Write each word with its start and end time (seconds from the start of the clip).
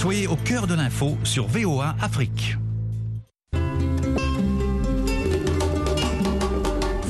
Soyez 0.00 0.26
au 0.28 0.36
cœur 0.36 0.66
de 0.66 0.72
l'info 0.72 1.18
sur 1.24 1.46
VOA 1.46 1.94
Afrique. 2.00 2.56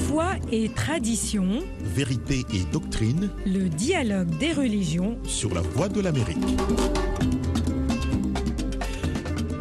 Foi 0.09 0.33
et 0.51 0.69
tradition, 0.71 1.63
Vérité 1.95 2.45
et 2.53 2.65
doctrine 2.73 3.31
le 3.47 3.69
dialogue 3.69 4.37
des 4.39 4.53
religions. 4.53 5.17
sur 5.23 5.55
la 5.55 5.61
voie 5.61 5.89
de 5.89 6.01
l'Amérique. 6.01 6.37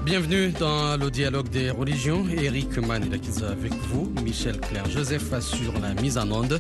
Bienvenue 0.06 0.50
dans 0.60 0.98
le 0.98 1.12
dialogue 1.12 1.50
des 1.50 1.70
religions. 1.70 2.26
Eric 2.36 2.80
Mann 2.80 3.04
est 3.14 3.44
avec 3.44 3.74
vous. 3.92 4.12
Michel 4.24 4.60
Claire 4.60 4.90
Joseph 4.90 5.32
assure 5.32 5.74
la 5.80 5.94
mise 6.02 6.18
en 6.18 6.32
onde. 6.32 6.60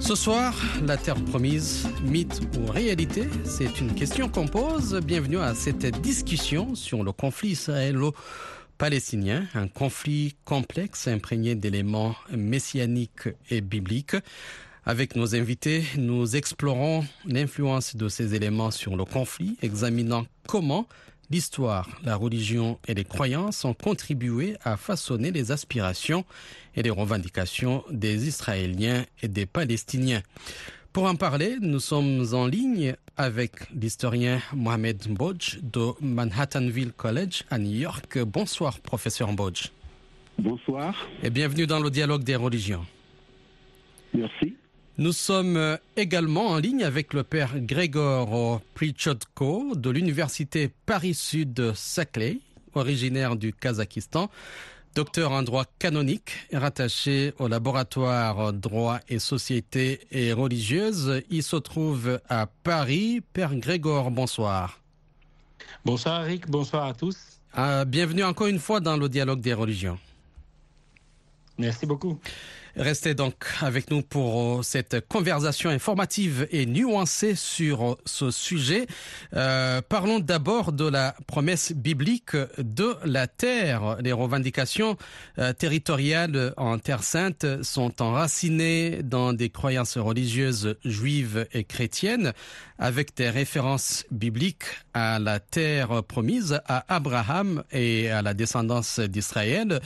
Ce 0.00 0.14
soir, 0.14 0.54
la 0.86 0.96
terre 0.96 1.22
promise, 1.26 1.86
mythe 2.02 2.40
ou 2.58 2.66
réalité 2.70 3.24
C'est 3.44 3.80
une 3.80 3.94
question 3.94 4.28
qu'on 4.28 4.46
pose. 4.48 4.98
Bienvenue 5.04 5.38
à 5.38 5.54
cette 5.54 6.00
discussion 6.00 6.74
sur 6.74 7.04
le 7.04 7.12
conflit 7.12 7.50
israélo-palestinien, 7.50 9.44
un 9.54 9.68
conflit 9.68 10.36
complexe 10.44 11.06
imprégné 11.06 11.54
d'éléments 11.54 12.16
messianiques 12.30 13.28
et 13.50 13.60
bibliques. 13.60 14.16
Avec 14.86 15.14
nos 15.16 15.34
invités, 15.36 15.84
nous 15.98 16.34
explorons 16.34 17.04
l'influence 17.26 17.94
de 17.94 18.08
ces 18.08 18.34
éléments 18.34 18.70
sur 18.70 18.96
le 18.96 19.04
conflit, 19.04 19.58
examinant 19.62 20.24
comment 20.48 20.86
l'histoire, 21.30 21.88
la 22.04 22.16
religion 22.16 22.78
et 22.88 22.94
les 22.94 23.04
croyances 23.04 23.64
ont 23.64 23.74
contribué 23.74 24.56
à 24.64 24.76
façonner 24.76 25.30
les 25.30 25.52
aspirations 25.52 26.24
et 26.76 26.82
les 26.82 26.90
revendications 26.90 27.84
des 27.90 28.26
Israéliens 28.28 29.04
et 29.22 29.28
des 29.28 29.46
Palestiniens. 29.46 30.22
Pour 30.92 31.04
en 31.04 31.14
parler, 31.14 31.56
nous 31.60 31.78
sommes 31.78 32.24
en 32.32 32.46
ligne 32.46 32.96
avec 33.16 33.52
l'historien 33.72 34.40
Mohamed 34.54 35.08
Mbodj 35.08 35.58
de 35.62 35.90
Manhattanville 36.00 36.92
College 36.92 37.44
à 37.50 37.58
New 37.58 37.70
York. 37.78 38.18
Bonsoir, 38.18 38.80
professeur 38.80 39.30
Mbodj. 39.32 39.70
Bonsoir, 40.38 40.94
Et 41.22 41.30
bienvenue 41.30 41.66
dans 41.66 41.80
le 41.80 41.90
dialogue 41.90 42.24
des 42.24 42.34
religions. 42.36 42.84
merci. 44.14 44.56
Nous 45.00 45.12
sommes 45.12 45.56
euh, 45.56 45.78
également 45.96 46.48
en 46.48 46.58
ligne 46.58 46.84
avec 46.84 47.14
le 47.14 47.22
père 47.22 47.58
Grégor 47.58 48.60
Prichodko 48.74 49.74
de 49.74 49.88
l'université 49.88 50.70
Paris-Sud 50.84 51.72
Saclay, 51.74 52.40
originaire 52.74 53.36
du 53.36 53.54
Kazakhstan, 53.54 54.28
docteur 54.94 55.32
en 55.32 55.42
droit 55.42 55.64
canonique 55.78 56.32
et 56.50 56.58
rattaché 56.58 57.32
au 57.38 57.48
laboratoire 57.48 58.52
droit 58.52 58.98
et 59.08 59.18
société 59.18 60.00
et 60.10 60.34
religieuse. 60.34 61.22
Il 61.30 61.44
se 61.44 61.56
trouve 61.56 62.20
à 62.28 62.44
Paris. 62.44 63.22
Père 63.32 63.54
Grégor, 63.56 64.10
bonsoir. 64.10 64.80
Bonsoir 65.82 66.26
Eric, 66.26 66.46
bonsoir 66.46 66.84
à 66.84 66.92
tous. 66.92 67.16
Ah, 67.54 67.86
bienvenue 67.86 68.22
encore 68.22 68.48
une 68.48 68.58
fois 68.58 68.80
dans 68.80 68.98
le 68.98 69.08
dialogue 69.08 69.40
des 69.40 69.54
religions. 69.54 69.98
Merci 71.56 71.86
beaucoup. 71.86 72.20
Restez 72.76 73.14
donc 73.14 73.34
avec 73.60 73.90
nous 73.90 74.02
pour 74.02 74.58
euh, 74.58 74.62
cette 74.62 75.06
conversation 75.08 75.70
informative 75.70 76.46
et 76.50 76.66
nuancée 76.66 77.34
sur 77.34 77.92
euh, 77.92 77.94
ce 78.04 78.30
sujet. 78.30 78.86
Euh, 79.34 79.80
parlons 79.88 80.20
d'abord 80.20 80.72
de 80.72 80.88
la 80.88 81.14
promesse 81.26 81.72
biblique 81.72 82.36
de 82.58 82.96
la 83.04 83.26
terre. 83.26 83.96
Les 84.00 84.12
revendications 84.12 84.96
euh, 85.38 85.52
territoriales 85.52 86.54
en 86.56 86.78
Terre 86.78 87.02
sainte 87.02 87.46
sont 87.62 88.00
enracinées 88.02 89.02
dans 89.02 89.32
des 89.32 89.50
croyances 89.50 89.98
religieuses 89.98 90.76
juives 90.84 91.46
et 91.52 91.64
chrétiennes 91.64 92.32
avec 92.78 93.14
des 93.16 93.28
références 93.28 94.04
bibliques 94.10 94.64
à 94.94 95.18
la 95.18 95.38
terre 95.38 96.02
promise 96.02 96.60
à 96.66 96.84
Abraham 96.88 97.62
et 97.72 98.10
à 98.10 98.22
la 98.22 98.32
descendance 98.32 99.00
d'Israël. 99.00 99.80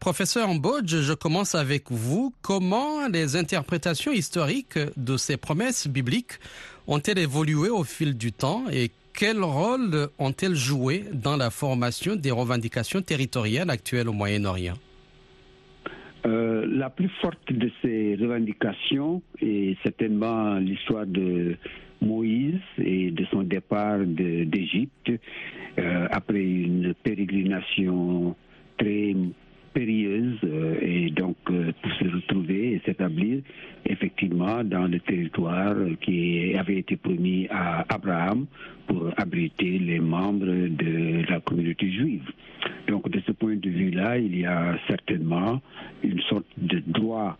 Professeur 0.00 0.48
Mbodj, 0.54 1.02
je 1.02 1.12
commence 1.12 1.54
avec 1.54 1.90
vous. 1.90 2.11
Comment 2.42 3.08
les 3.08 3.36
interprétations 3.36 4.12
historiques 4.12 4.78
de 4.96 5.16
ces 5.16 5.36
promesses 5.36 5.88
bibliques 5.88 6.38
ont-elles 6.86 7.18
évolué 7.18 7.70
au 7.70 7.84
fil 7.84 8.16
du 8.16 8.32
temps 8.32 8.64
et 8.72 8.90
quel 9.14 9.42
rôle 9.42 10.08
ont-elles 10.18 10.54
joué 10.54 11.04
dans 11.12 11.36
la 11.36 11.50
formation 11.50 12.16
des 12.16 12.30
revendications 12.30 13.02
territoriales 13.02 13.70
actuelles 13.70 14.08
au 14.08 14.12
Moyen-Orient? 14.12 14.74
Euh, 16.24 16.66
la 16.68 16.90
plus 16.90 17.08
forte 17.20 17.52
de 17.52 17.70
ces 17.80 18.16
revendications 18.20 19.22
est 19.40 19.76
certainement 19.82 20.56
l'histoire 20.58 21.06
de 21.06 21.56
Moïse 22.00 22.60
et 22.78 23.10
de 23.10 23.24
son 23.26 23.42
départ 23.42 24.00
d'Égypte 24.00 25.12
euh, 25.78 26.08
après 26.10 26.42
une 26.42 26.94
pérégrination 27.02 28.36
très 28.78 29.14
périlleuse 29.72 30.38
euh, 30.44 30.76
et 30.80 31.10
donc 31.10 31.36
euh, 31.50 31.72
pour 31.82 31.92
se 31.92 32.04
retrouver 32.04 32.74
et 32.74 32.82
s'établir 32.84 33.42
effectivement 33.86 34.62
dans 34.64 34.86
le 34.86 35.00
territoire 35.00 35.74
qui 36.00 36.54
avait 36.56 36.78
été 36.78 36.96
promis 36.96 37.48
à 37.50 37.84
Abraham 37.92 38.46
pour 38.86 39.10
abriter 39.16 39.78
les 39.78 40.00
membres 40.00 40.46
de 40.46 41.28
la 41.30 41.40
communauté 41.40 41.90
juive. 41.90 42.28
Donc 42.88 43.08
de 43.08 43.20
ce 43.26 43.32
point 43.32 43.56
de 43.56 43.68
vue-là, 43.68 44.18
il 44.18 44.38
y 44.38 44.44
a 44.46 44.76
certainement 44.88 45.60
une 46.02 46.20
sorte 46.22 46.46
de 46.58 46.82
droit 46.86 47.38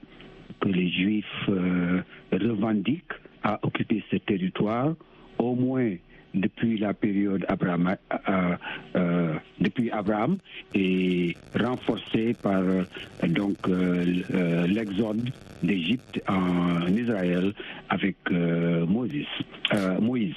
que 0.60 0.68
les 0.68 0.90
Juifs 0.90 1.24
euh, 1.48 2.00
revendiquent 2.32 3.18
à 3.42 3.58
occuper 3.62 4.02
ce 4.10 4.16
territoire, 4.16 4.94
au 5.38 5.54
moins 5.54 5.94
depuis 6.34 6.78
la 6.78 6.94
période 6.94 7.44
Abraham, 7.48 7.96
euh, 8.28 8.56
euh, 8.96 9.34
depuis 9.60 9.90
Abraham 9.90 10.38
et 10.74 11.36
renforcé 11.58 12.34
par 12.42 12.62
euh, 12.62 12.82
donc 13.28 13.56
euh, 13.68 14.04
euh, 14.34 14.66
l'exode 14.66 15.30
d'Égypte 15.62 16.20
en 16.28 16.86
Israël 16.88 17.52
avec 17.88 18.16
euh, 18.30 18.86
Moïse. 18.86 19.26
Moïse. 20.00 20.34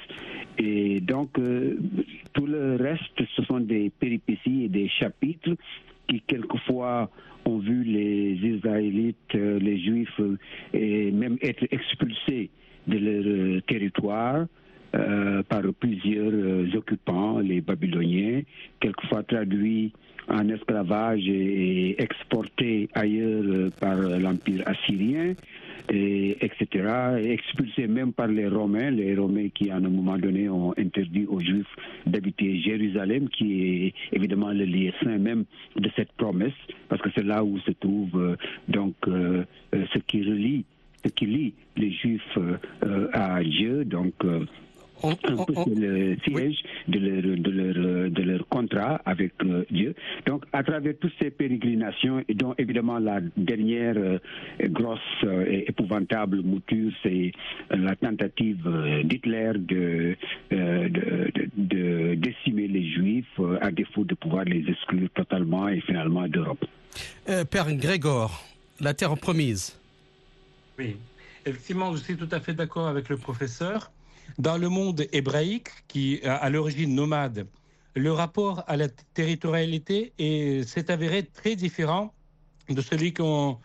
Et 0.58 1.02
donc 1.02 1.32
tout 2.34 2.46
le 2.46 2.78
reste, 2.78 3.22
ce 3.36 3.44
sont 3.44 3.60
des 3.60 3.90
péripéties 3.90 4.64
et 4.64 4.70
des 4.70 4.88
chapitres 4.88 5.56
qui 6.08 6.22
quelquefois 6.22 7.10
ont 7.44 7.58
vu 7.58 7.84
les 7.84 8.36
Israélites, 8.36 9.34
les 9.34 9.80
Juifs, 9.80 10.22
et 10.74 11.12
même 11.12 11.38
être 11.42 11.66
expulsés 11.70 12.50
de 12.88 12.98
leur 12.98 13.62
territoire 13.64 14.46
euh, 14.96 15.44
par 15.44 15.62
plusieurs 15.78 16.32
euh, 16.32 16.68
occupants, 16.76 17.40
les 17.40 17.60
Babyloniens, 17.60 18.42
quelquefois 18.80 19.24
traduits 19.24 19.92
en 20.30 20.48
esclavage 20.48 21.28
et, 21.28 22.02
exportés 22.02 22.88
ailleurs 22.94 23.44
euh, 23.44 23.70
par 23.80 23.98
l'Empire 23.98 24.64
assyrien, 24.66 25.34
et, 25.90 26.38
etc., 26.40 27.18
et 27.22 27.32
expulsés 27.32 27.88
même 27.88 28.14
par 28.14 28.28
les 28.28 28.48
Romains, 28.48 28.90
les 28.92 29.16
Romains 29.16 29.50
qui 29.50 29.70
à 29.70 29.78
un 29.78 29.82
moment 29.82 30.18
donné 30.18 30.48
ont 30.48 30.74
interdit 30.78 31.26
aux 31.28 31.42
Juifs 31.42 31.76
d'habiter 32.06 32.62
Jérusalem, 32.62 33.28
qui 33.30 33.88
est 33.88 33.94
évidemment 34.14 34.52
le 34.52 34.66
lieu 34.66 34.92
saint 35.04 35.18
même 35.18 35.44
de 35.76 35.90
cette 35.96 36.12
promesse, 36.14 36.54
parce 36.88 37.02
que 37.02 37.10
c'est 37.16 37.26
là 37.26 37.44
où 37.44 37.60
se 37.60 37.72
trouve 37.72 38.38
donc 38.70 38.96
ce 39.06 40.00
qui 40.08 40.24
relie, 40.24 40.64
ce 41.04 41.10
qui 41.12 41.26
lie 41.26 41.54
les 41.76 41.92
Juifs 41.92 42.38
à 43.14 43.44
Dieu, 43.44 43.86
donc 43.86 44.14
On- 45.04 45.12
un 45.12 45.16
peu 45.46 45.54
on- 45.56 45.66
c'est 45.66 45.76
le 45.76 46.18
siège 46.26 46.64
de, 46.88 47.00
leur, 47.00 47.38
de, 47.38 47.52
leur, 47.52 48.10
de 48.12 48.22
leur 48.24 48.48
contrat 48.48 49.02
avec 49.06 49.34
euh, 49.44 49.64
Dieu. 49.70 49.94
Donc, 50.26 50.44
à 50.54 50.64
travers 50.64 50.94
toutes 51.00 51.14
ces 51.22 51.30
pérégrinations, 51.32 52.24
et 52.28 52.34
dont 52.34 52.56
évidemment 52.58 52.98
la 53.00 53.20
dernière 53.38 53.96
euh, 53.98 54.18
grosse 54.70 55.00
euh, 55.24 55.46
et 55.48 55.70
épouvantable 55.70 56.42
mouture, 56.42 56.92
c'est 57.04 57.32
euh, 57.72 57.78
la 57.78 57.96
tentative 57.96 58.66
euh, 58.68 59.04
d'Hitler 59.04 59.52
de, 59.56 60.16
euh, 60.54 60.90
de, 60.90 61.32
de- 61.36 61.50
de 61.56 62.16
décimer 62.16 62.68
les 62.68 62.90
Juifs 62.92 63.26
euh, 63.40 63.58
à 63.62 63.72
défaut 63.72 64.04
de 64.04 64.16
pouvoir 64.16 64.46
les 64.46 64.64
exclure 64.70 65.10
totalement 65.14 65.68
et 65.68 65.82
finalement 65.82 66.28
d'Europe. 66.28 66.64
Euh, 67.30 67.44
Père 67.46 67.72
Grégor, 67.76 68.44
la 68.80 68.94
terre 68.94 69.16
promise. 69.18 69.78
Oui, 70.80 70.96
effectivement, 71.46 71.92
je 71.96 72.02
suis 72.02 72.16
tout 72.16 72.28
à 72.32 72.40
fait 72.40 72.54
d'accord 72.54 72.88
avec 72.88 73.10
le 73.10 73.18
professeur. 73.18 73.92
Dans 74.38 74.58
le 74.58 74.70
monde 74.70 75.06
hébraïque, 75.12 75.70
qui 75.88 76.22
à 76.24 76.50
l'origine 76.50 76.94
nomade, 76.94 77.48
le 77.96 78.12
rapport 78.12 78.64
à 78.68 78.76
la 78.76 78.90
territorialité 79.14 80.14
est- 80.20 80.68
s'est 80.68 80.92
avéré 80.92 81.24
très 81.24 81.56
différent 81.56 82.14
de 82.70 82.82
celui 82.82 83.14
qu'ont 83.14 83.58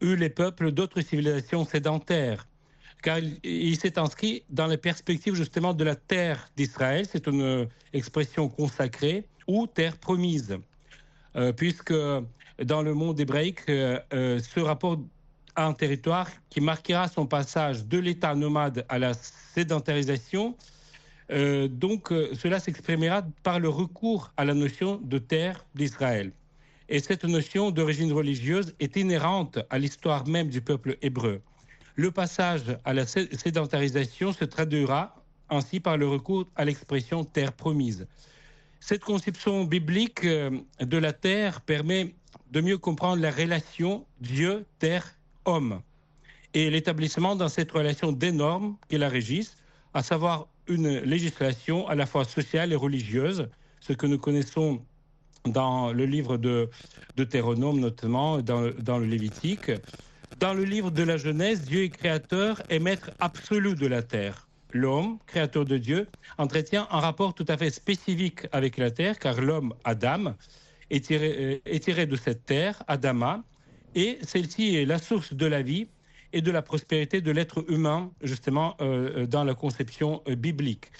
eu 0.00 0.16
les 0.16 0.28
peuples 0.30 0.72
d'autres 0.72 1.00
civilisations 1.00 1.64
sédentaires. 1.64 2.46
Car 3.02 3.18
il, 3.44 3.76
s'est 3.78 3.98
inscrit 3.98 4.42
dans 4.50 4.66
la 4.66 4.76
perspective 4.76 5.34
justement 5.34 5.72
de 5.72 5.84
la 5.84 5.94
terre 5.94 6.50
d'Israël, 6.56 7.06
c'est 7.10 7.26
une 7.28 7.68
expression 7.92 8.48
consacrée, 8.48 9.24
ou 9.46 9.66
terre 9.66 9.96
promise. 9.96 10.58
Euh, 11.36 11.52
puisque 11.52 11.94
dans 12.64 12.82
le 12.82 12.94
monde 12.94 13.20
hébraïque, 13.20 13.60
euh, 13.68 14.00
euh, 14.12 14.40
ce 14.40 14.60
rapport 14.60 14.98
un 15.66 15.72
territoire 15.72 16.28
qui 16.50 16.60
marquera 16.60 17.08
son 17.08 17.26
passage 17.26 17.84
de 17.84 17.98
l'état 17.98 18.34
nomade 18.34 18.84
à 18.88 18.98
la 18.98 19.14
sédentarisation 19.14 20.56
Euh, 21.30 21.68
donc 21.68 22.10
euh, 22.10 22.30
cela 22.34 22.58
s'exprimera 22.58 23.22
par 23.42 23.60
le 23.60 23.68
recours 23.68 24.32
à 24.36 24.44
la 24.44 24.54
notion 24.54 24.98
de 25.02 25.18
terre 25.18 25.64
d'Israël. 25.74 26.32
Et 26.88 27.00
cette 27.00 27.24
notion 27.24 27.70
d'origine 27.70 28.12
religieuse 28.12 28.74
est 28.80 28.96
inhérente 28.96 29.58
à 29.68 29.78
l'histoire 29.78 30.26
même 30.26 30.48
du 30.48 30.62
peuple 30.62 30.96
hébreu. 31.02 31.42
Le 31.96 32.10
passage 32.10 32.78
à 32.84 32.94
la 32.94 33.06
sédentarisation 33.06 34.32
se 34.32 34.44
traduira 34.46 35.14
ainsi 35.50 35.80
par 35.80 35.98
le 35.98 36.08
recours 36.08 36.46
à 36.56 36.64
l'expression 36.64 37.24
terre 37.24 37.52
promise. 37.52 38.06
Cette 38.80 39.04
conception 39.04 39.64
biblique 39.64 40.24
euh, 40.24 40.50
de 40.80 40.96
la 40.96 41.12
terre 41.12 41.60
permet 41.60 42.14
de 42.50 42.62
mieux 42.62 42.78
comprendre 42.78 43.20
la 43.20 43.30
relation 43.30 44.06
Dieu, 44.20 44.64
terre, 45.48 45.54
homme 45.54 45.82
et 46.54 46.70
l'établissement 46.70 47.36
dans 47.36 47.48
cette 47.48 47.72
relation 47.72 48.12
des 48.12 48.32
normes 48.32 48.76
qui 48.88 48.98
la 48.98 49.08
régissent, 49.08 49.56
à 49.94 50.02
savoir 50.02 50.48
une 50.66 51.00
législation 51.00 51.86
à 51.88 51.94
la 51.94 52.06
fois 52.06 52.24
sociale 52.24 52.72
et 52.72 52.76
religieuse, 52.76 53.48
ce 53.80 53.92
que 53.94 54.06
nous 54.06 54.18
connaissons 54.18 54.80
dans 55.44 55.92
le 55.92 56.04
livre 56.04 56.36
de 56.36 56.68
Deutéronome, 57.16 57.80
notamment 57.80 58.42
dans, 58.42 58.98
le 58.98 59.06
Lévitique. 59.06 59.70
Dans 60.40 60.54
le 60.54 60.64
livre 60.64 60.90
de 60.90 61.02
la 61.02 61.16
Genèse, 61.16 61.62
Dieu 61.62 61.84
est 61.84 61.88
créateur 61.88 62.62
et 62.68 62.78
maître 62.78 63.10
absolu 63.18 63.74
de 63.74 63.86
la 63.86 64.02
terre. 64.02 64.48
L'homme, 64.72 65.18
créateur 65.26 65.64
de 65.64 65.78
Dieu, 65.78 66.06
entretient 66.36 66.86
un 66.90 67.00
rapport 67.00 67.32
tout 67.32 67.46
à 67.48 67.56
fait 67.56 67.70
spécifique 67.70 68.46
avec 68.52 68.76
la 68.76 68.90
terre, 68.90 69.18
car 69.18 69.40
l'homme, 69.40 69.72
Adam, 69.84 70.34
est 70.90 71.04
tiré, 71.06 71.36
euh, 71.38 71.72
est 71.72 71.80
tiré 71.80 72.04
de 72.06 72.16
cette 72.16 72.44
terre, 72.44 72.82
Adama, 72.86 73.42
et 73.94 74.18
celle-ci 74.22 74.76
est 74.76 74.84
la 74.84 74.98
source 74.98 75.32
de 75.32 75.46
la 75.46 75.62
vie 75.62 75.88
et 76.32 76.42
de 76.42 76.50
la 76.50 76.62
prospérité 76.62 77.20
de 77.20 77.30
l'être 77.30 77.64
humain, 77.68 78.10
justement, 78.22 78.76
euh, 78.80 79.26
dans 79.26 79.44
la 79.44 79.54
conception 79.54 80.22
euh, 80.28 80.34
biblique. 80.34 80.90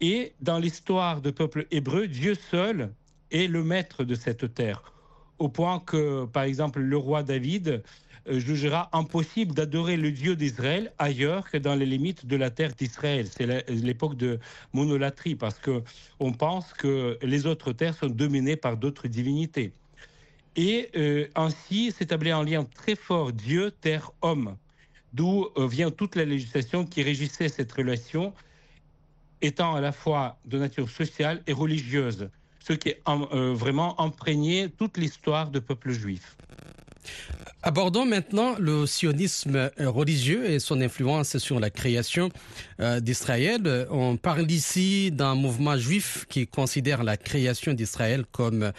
Et 0.00 0.32
dans 0.40 0.58
l'histoire 0.58 1.20
du 1.20 1.32
peuple 1.32 1.66
hébreu, 1.70 2.06
Dieu 2.08 2.34
seul 2.50 2.90
est 3.30 3.46
le 3.46 3.62
maître 3.62 4.04
de 4.04 4.14
cette 4.14 4.54
terre, 4.54 4.92
au 5.38 5.48
point 5.48 5.80
que, 5.80 6.24
par 6.24 6.44
exemple, 6.44 6.80
le 6.80 6.96
roi 6.96 7.22
David 7.22 7.82
euh, 8.28 8.40
jugera 8.40 8.88
impossible 8.92 9.54
d'adorer 9.54 9.98
le 9.98 10.10
Dieu 10.10 10.34
d'Israël 10.34 10.92
ailleurs 10.98 11.50
que 11.50 11.58
dans 11.58 11.74
les 11.74 11.86
limites 11.86 12.24
de 12.26 12.36
la 12.36 12.50
terre 12.50 12.72
d'Israël. 12.72 13.26
C'est 13.30 13.68
l'époque 13.68 14.16
de 14.16 14.38
monolatrie, 14.72 15.34
parce 15.34 15.58
qu'on 15.58 16.32
pense 16.32 16.72
que 16.72 17.18
les 17.22 17.44
autres 17.44 17.72
terres 17.72 17.94
sont 17.94 18.08
dominées 18.08 18.56
par 18.56 18.78
d'autres 18.78 19.08
divinités. 19.08 19.74
Et 20.56 20.90
euh, 20.96 21.28
ainsi 21.34 21.92
s'établit 21.92 22.30
un 22.30 22.44
lien 22.44 22.64
très 22.64 22.96
fort 22.96 23.32
Dieu, 23.32 23.70
terre, 23.70 24.10
homme 24.20 24.56
d'où 25.12 25.48
euh, 25.56 25.66
vient 25.66 25.90
toute 25.90 26.16
la 26.16 26.24
législation 26.24 26.84
qui 26.86 27.02
régissait 27.02 27.48
cette 27.48 27.72
relation, 27.72 28.32
étant 29.42 29.74
à 29.74 29.80
la 29.80 29.92
fois 29.92 30.38
de 30.44 30.58
nature 30.58 30.88
sociale 30.88 31.42
et 31.46 31.52
religieuse, 31.52 32.30
ce 32.60 32.72
qui 32.72 32.94
a 33.04 33.14
euh, 33.14 33.54
vraiment 33.54 34.00
imprégné 34.00 34.68
toute 34.70 34.98
l'histoire 34.98 35.50
du 35.50 35.60
peuple 35.60 35.90
juif. 35.90 36.36
Abordons 37.62 38.06
maintenant 38.06 38.56
le 38.58 38.86
sionisme 38.86 39.70
religieux 39.78 40.48
et 40.48 40.58
son 40.58 40.80
influence 40.80 41.36
sur 41.36 41.60
la 41.60 41.68
création 41.68 42.30
euh, 42.80 43.00
d'Israël. 43.00 43.86
On 43.90 44.16
parle 44.16 44.50
ici 44.50 45.10
d'un 45.10 45.34
mouvement 45.34 45.76
juif 45.76 46.24
qui 46.30 46.46
considère 46.46 47.04
la 47.04 47.18
création 47.18 47.74
d'Israël 47.74 48.24
comme 48.32 48.72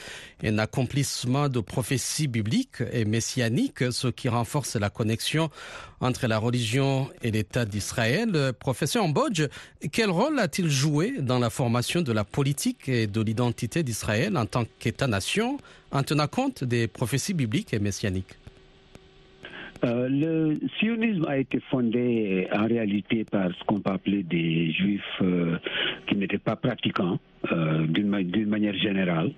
un 0.44 0.58
accomplissement 0.58 1.48
de 1.48 1.60
prophéties 1.60 2.28
bibliques 2.28 2.82
et 2.92 3.06
messianiques, 3.06 3.92
ce 3.92 4.08
qui 4.08 4.30
renforce 4.30 4.76
la 4.76 4.90
connexion 4.90 5.52
entre 6.00 6.26
la 6.26 6.40
religion 6.40 7.08
et 7.22 7.30
l'État 7.30 7.66
d'Israël. 7.66 8.54
Professeur 8.60 9.08
Mbodge, 9.08 9.44
quel 9.92 10.10
rôle 10.10 10.40
a-t-il 10.40 10.70
joué 10.70 11.16
dans 11.20 11.38
la 11.38 11.52
formation 11.52 12.02
de 12.02 12.12
la 12.12 12.24
politique 12.24 12.90
et 12.90 13.06
de 13.06 13.22
l'identité 13.22 13.84
d'Israël 13.84 14.36
en 14.38 14.48
tant 14.48 14.66
qu'État-nation 14.80 15.58
en 15.92 16.04
tenant 16.04 16.28
compte 16.28 16.64
des 16.64 16.88
prophéties 16.88 17.36
bibliques 17.36 17.74
et 17.74 17.80
messianiques? 17.80 18.11
Euh, 19.84 20.08
le 20.10 20.60
sionisme 20.78 21.26
a 21.28 21.40
été 21.40 21.60
fondé 21.72 22.48
en 22.54 22.68
réalité 22.68 23.24
par 23.24 23.50
ce 23.52 23.64
qu'on 23.64 23.80
peut 23.80 23.90
appeler 23.92 24.22
des 24.22 24.72
juifs 24.72 25.02
euh, 25.22 25.58
qui 26.08 26.16
n'étaient 26.16 26.38
pas 26.38 26.56
pratiquants 26.56 27.18
euh, 27.52 27.88
d'une 27.88 28.48
manière 28.48 28.76
générale 28.76 29.32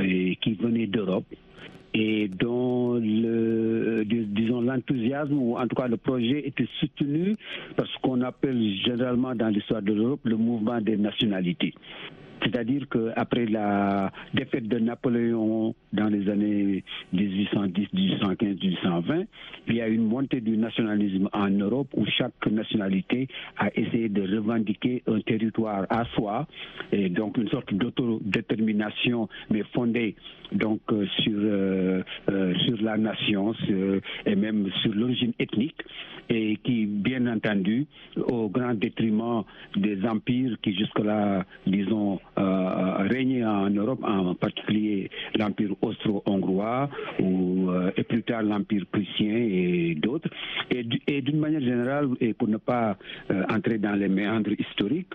et 0.00 0.36
qui 0.36 0.54
venaient 0.54 0.86
d'Europe 0.86 1.26
et 1.92 2.28
dont 2.28 2.94
le, 2.94 4.04
disons 4.04 4.60
l'enthousiasme 4.60 5.32
ou 5.32 5.56
en 5.56 5.66
tout 5.66 5.74
cas 5.74 5.88
le 5.88 5.96
projet 5.96 6.46
était 6.46 6.68
soutenu 6.78 7.34
par 7.76 7.86
ce 7.88 7.98
qu'on 8.00 8.20
appelle 8.22 8.76
généralement 8.84 9.34
dans 9.34 9.48
l'histoire 9.48 9.82
de 9.82 9.92
l'Europe 9.92 10.20
le 10.22 10.36
mouvement 10.36 10.80
des 10.80 10.96
nationalités. 10.96 11.74
C'est-à-dire 12.42 12.86
qu'après 12.88 13.46
la 13.46 14.10
défaite 14.34 14.68
de 14.68 14.78
Napoléon 14.78 15.74
dans 15.92 16.08
les 16.08 16.28
années 16.28 16.84
1810, 17.12 17.88
1815, 17.92 18.56
1820, 18.62 19.24
il 19.68 19.74
y 19.76 19.80
a 19.80 19.88
une 19.88 20.04
montée 20.04 20.40
du 20.40 20.56
nationalisme 20.56 21.28
en 21.32 21.48
Europe 21.50 21.88
où 21.94 22.04
chaque 22.06 22.46
nationalité 22.50 23.28
a 23.58 23.68
essayé 23.74 24.08
de 24.08 24.22
revendiquer 24.36 25.02
un 25.06 25.20
territoire 25.20 25.86
à 25.90 26.04
soi, 26.14 26.46
et 26.92 27.08
donc 27.08 27.36
une 27.36 27.48
sorte 27.48 27.72
d'autodétermination, 27.74 29.28
mais 29.50 29.62
fondée 29.74 30.14
donc 30.52 30.80
euh, 30.90 31.06
sur 31.22 31.32
euh, 31.36 32.02
euh, 32.30 32.54
sur 32.66 32.82
la 32.82 32.96
nation 32.96 33.54
et 34.26 34.34
même 34.34 34.68
sur 34.82 34.92
l'origine 34.94 35.32
ethnique 35.38 35.76
et 36.28 36.56
qui 36.62 36.86
bien 36.86 37.26
entendu 37.26 37.86
au 38.16 38.48
grand 38.48 38.74
détriment 38.74 39.44
des 39.76 40.04
empires 40.04 40.56
qui 40.62 40.74
jusque-là 40.76 41.44
disons 41.66 42.20
régnaient 43.08 43.44
en 43.44 43.70
Europe 43.70 44.00
en 44.02 44.34
particulier 44.34 45.10
l'empire 45.36 45.70
austro-hongrois 45.82 46.88
ou 47.20 47.70
et 47.96 48.02
plus 48.04 48.22
tard 48.22 48.42
l'empire 48.42 48.84
prussien 48.90 49.34
et 49.36 49.94
d'autres. 49.96 50.28
Et 50.70 51.22
d'une 51.22 51.38
manière 51.38 51.60
générale 51.60 52.08
et 52.20 52.34
pour 52.34 52.48
ne 52.48 52.56
pas 52.56 52.96
entrer 53.48 53.78
dans 53.78 53.92
les 53.94 54.08
méandres 54.08 54.52
historiques 54.58 55.12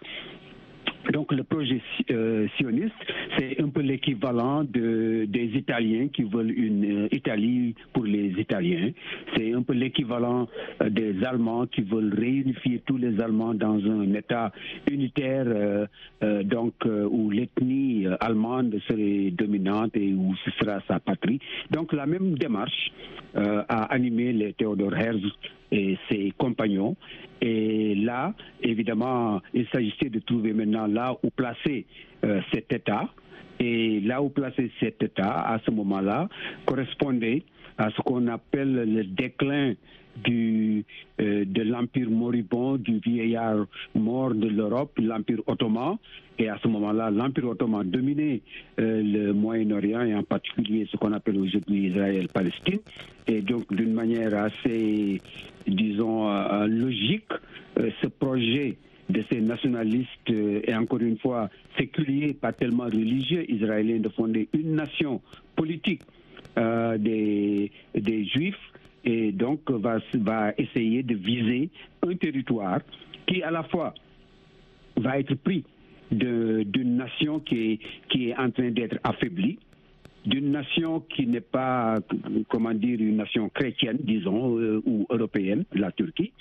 donc 1.12 1.32
le 1.32 1.44
projet 1.44 1.82
euh, 2.12 2.48
sioniste, 2.58 2.94
c'est 3.38 3.62
un 3.62 3.70
peu 3.70 3.82
l'équivalent 3.82 4.64
de, 4.64 5.26
des 5.28 5.46
Italiens 5.56 6.08
qui 6.08 6.24
veulent 6.24 6.52
une 6.52 7.06
euh, 7.06 7.08
Italie 7.12 7.76
pour 7.94 8.06
les 8.06 8.30
Italiens. 8.40 8.92
C'est 9.36 9.54
un 9.54 9.62
peu 9.62 9.74
l'équivalent 9.74 10.48
euh, 10.82 10.90
des 10.90 11.24
Allemands 11.24 11.68
qui 11.68 11.82
veulent 11.82 12.14
réunifier 12.14 12.82
tous 12.86 12.98
les 12.98 13.20
Allemands 13.22 13.54
dans 13.54 13.80
un 13.86 14.14
État 14.14 14.52
unitaire, 14.90 15.46
donc 16.44 16.74
où 16.86 17.30
l'ethnie 17.30 18.06
allemande 18.20 18.80
serait 18.88 19.32
dominante 19.32 19.96
et 19.96 20.14
où 20.14 20.34
ce 20.44 20.52
sera 20.52 20.80
sa 20.88 21.00
patrie. 21.00 21.40
Donc 21.72 21.94
la 21.94 22.06
même 22.06 22.38
démarche 22.38 22.92
a 23.36 23.84
animé 23.94 24.32
les 24.34 24.54
Théodore 24.54 24.96
Herzl 24.96 25.32
et 25.72 25.98
ses 26.10 26.34
compagnons. 26.38 26.96
Et 27.42 27.96
là, 27.96 28.34
évidemment, 28.62 29.42
il 29.54 29.68
s'agissait 29.70 30.10
de 30.10 30.20
trouver 30.20 30.54
maintenant 30.54 30.88
là 30.88 31.18
où 31.24 31.30
placer 31.30 31.86
euh, 32.24 32.42
cet 32.54 32.72
État. 32.74 33.10
Et 33.60 34.02
là 34.02 34.22
où 34.22 34.30
placer 34.30 34.72
cet 34.80 35.02
État, 35.02 35.42
à 35.42 35.60
ce 35.66 35.72
moment-là, 35.72 36.28
correspondait 36.66 37.44
à 37.78 37.90
ce 37.92 38.02
qu'on 38.02 38.28
appelle 38.28 38.74
le 38.74 39.04
déclin 39.04 39.74
du, 40.24 40.84
euh, 41.22 41.46
de 41.46 41.62
l'empire 41.64 42.10
moribond, 42.10 42.78
du 42.78 43.00
vieillard 43.00 43.66
mort 43.94 44.34
de 44.34 44.48
l'Europe, 44.48 44.98
l'empire 45.02 45.40
ottoman. 45.48 45.98
Et 46.38 46.50
à 46.50 46.58
ce 46.62 46.68
moment-là, 46.68 47.12
l'empire 47.12 47.46
ottoman 47.50 47.90
dominait 47.90 48.42
euh, 48.80 49.02
le 49.02 49.34
Moyen-Orient 49.34 50.02
et 50.02 50.16
en 50.16 50.24
particulier 50.24 50.88
ce 50.92 50.98
qu'on 50.98 51.14
appelle 51.14 51.38
aujourd'hui 51.38 51.88
Israël-Palestine. 51.88 52.80
Et 53.28 53.42
donc, 53.42 53.74
d'une 53.74 53.94
manière 53.94 54.34
assez, 54.36 55.22
disons, 55.68 56.30
euh, 56.30 56.68
logique, 56.68 57.32
ce 58.02 58.08
projet 58.08 58.78
de 59.10 59.22
ces 59.30 59.42
nationalistes 59.42 60.30
et 60.30 60.74
encore 60.74 61.02
une 61.02 61.18
fois 61.18 61.50
séculiers, 61.78 62.34
pas 62.34 62.54
tellement 62.54 62.86
religieux, 62.86 63.50
israéliens, 63.52 64.00
de 64.00 64.10
fonder 64.10 64.48
une 64.54 64.76
nation 64.76 65.22
politique 65.56 66.02
des, 66.56 67.70
des 67.94 68.26
juifs 68.26 68.72
et 69.06 69.32
donc 69.32 69.70
va, 69.70 70.00
essayer 70.58 71.04
de 71.04 71.16
viser 71.16 71.70
un 72.06 72.16
territoire 72.16 72.80
qui 73.28 73.42
à 73.44 73.52
la 73.52 73.64
fois 73.64 73.94
va 74.98 75.20
être 75.20 75.36
pris 75.36 75.64
d'une 76.12 76.98
nation 76.98 77.40
qui 77.40 77.80
est, 78.14 78.36
en 78.38 78.52
train 78.52 78.72
d'être 78.72 78.98
affaiblie, 79.04 79.60
d'une 80.26 80.52
nation 80.52 81.02
qui 81.02 81.28
n'est 81.28 81.42
pas, 81.42 81.96
comment 82.50 82.74
dire, 82.74 83.00
une 83.00 83.18
nation 83.18 83.50
chrétienne, 83.50 83.98
disons, 84.02 84.58
euh, 84.58 84.82
ou 84.86 85.06
européenne, 85.10 85.66
la 85.74 85.92
Turquie, 85.92 86.32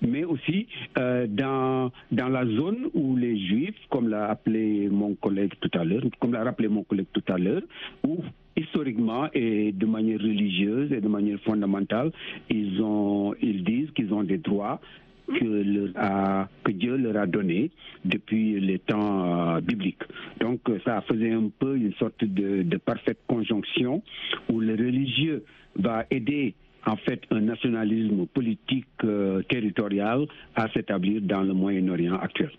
mais 0.00 0.24
aussi 0.24 0.66
euh, 0.98 1.26
dans, 1.26 1.90
dans 2.12 2.28
la 2.28 2.46
zone 2.46 2.88
où 2.94 3.16
les 3.16 3.38
Juifs, 3.46 3.78
comme 3.90 4.08
l'a 4.08 4.30
appelé 4.30 4.88
mon 4.88 5.14
collègue 5.14 5.54
tout 5.60 5.70
à 5.78 5.84
l'heure, 5.84 6.02
comme 6.20 6.32
l'a 6.32 6.44
rappelé 6.44 6.68
mon 6.68 6.84
collègue 6.84 7.08
tout 7.12 7.24
à 7.28 7.38
l'heure, 7.38 7.62
où 8.06 8.22
historiquement 8.58 9.28
et 9.32 9.72
de 9.72 9.86
manière 9.86 10.18
religieuse 10.18 10.92
et 10.92 11.00
de 11.00 11.08
manière 11.08 11.38
fondamentale, 11.40 12.12
ils, 12.50 12.80
ont, 12.82 13.34
ils 13.40 13.64
disent 13.64 13.90
qu'ils 13.92 14.12
ont 14.12 14.24
des 14.24 14.38
droits 14.38 14.80
que, 15.28 16.70
Dieu 16.72 16.96
leur 16.96 17.16
a 17.16 17.26
donné 17.26 17.70
depuis 18.04 18.60
les 18.60 18.78
temps 18.78 19.56
euh, 19.56 19.60
bibliques. 19.60 20.02
Donc 20.40 20.60
ça 20.84 21.00
faisait 21.02 21.32
un 21.32 21.50
peu 21.58 21.76
une 21.76 21.92
sorte 21.94 22.24
de, 22.24 22.62
de 22.62 22.76
parfaite 22.76 23.18
conjonction 23.26 24.02
où 24.50 24.60
le 24.60 24.72
religieux 24.72 25.44
va 25.76 26.04
aider 26.10 26.54
en 26.86 26.96
fait 26.96 27.20
un 27.30 27.40
nationalisme 27.40 28.26
politique 28.26 28.86
euh, 29.04 29.42
territorial 29.42 30.26
à 30.54 30.68
s'établir 30.70 31.20
dans 31.22 31.42
le 31.42 31.52
Moyen-Orient 31.52 32.16
actuel. 32.16 32.50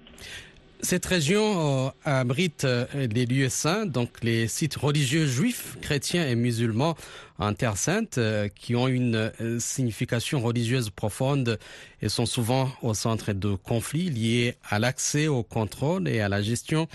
Cette 0.81 1.05
région 1.05 1.88
euh, 1.88 1.89
abrite 2.05 2.63
euh, 2.63 2.86
les 2.95 3.25
lieux 3.25 3.50
saints, 3.50 3.86
donc 3.86 4.09
les 4.24 4.48
sites 4.48 4.75
religieux 4.77 5.25
juifs, 5.27 5.77
chrétiens 5.81 6.25
et 6.25 6.36
musulmans 6.36 6.95
en 7.39 7.53
Terre 7.53 7.77
Sainte, 7.77 8.17
euh, 8.17 8.48
qui 8.50 8.75
ont 8.75 8.88
une 8.88 9.31
signification 9.60 10.41
religieuse 10.41 10.89
profonde 10.89 11.58
et 12.01 12.10
sont 12.10 12.25
souvent 12.25 12.69
au 12.81 12.93
centre 12.93 13.34
de 13.34 13.55
conflits 13.55 14.10
liés 14.10 14.55
à 14.69 14.77
l'accès 14.77 15.27
au 15.27 15.43
contrôle 15.43 16.08
et 16.08 16.22
à 16.22 16.29
la 16.29 16.41
gestion 16.41 16.88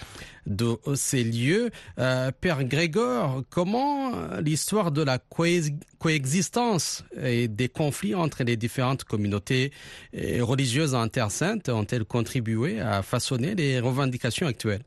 de 0.47 0.79
ces 0.95 1.25
lieux. 1.25 1.71
Père 1.97 2.65
Grégor, 2.65 3.43
comment 3.49 4.13
l'histoire 4.43 4.93
de 4.93 5.03
la 5.03 5.19
coexistence 5.99 7.05
et 7.23 7.49
des 7.49 7.69
conflits 7.69 8.15
entre 8.15 8.45
les 8.45 8.57
différentes 8.57 9.05
communautés 9.05 9.73
religieuses 10.13 10.95
en 10.95 11.09
Terre 11.09 11.31
Sainte 11.31 11.69
ont-elles 11.71 12.05
contribué 12.05 12.81
à 12.81 13.03
façonner 13.03 13.55
les 13.55 13.81
revendications 13.81 14.47
actuelles? 14.47 14.85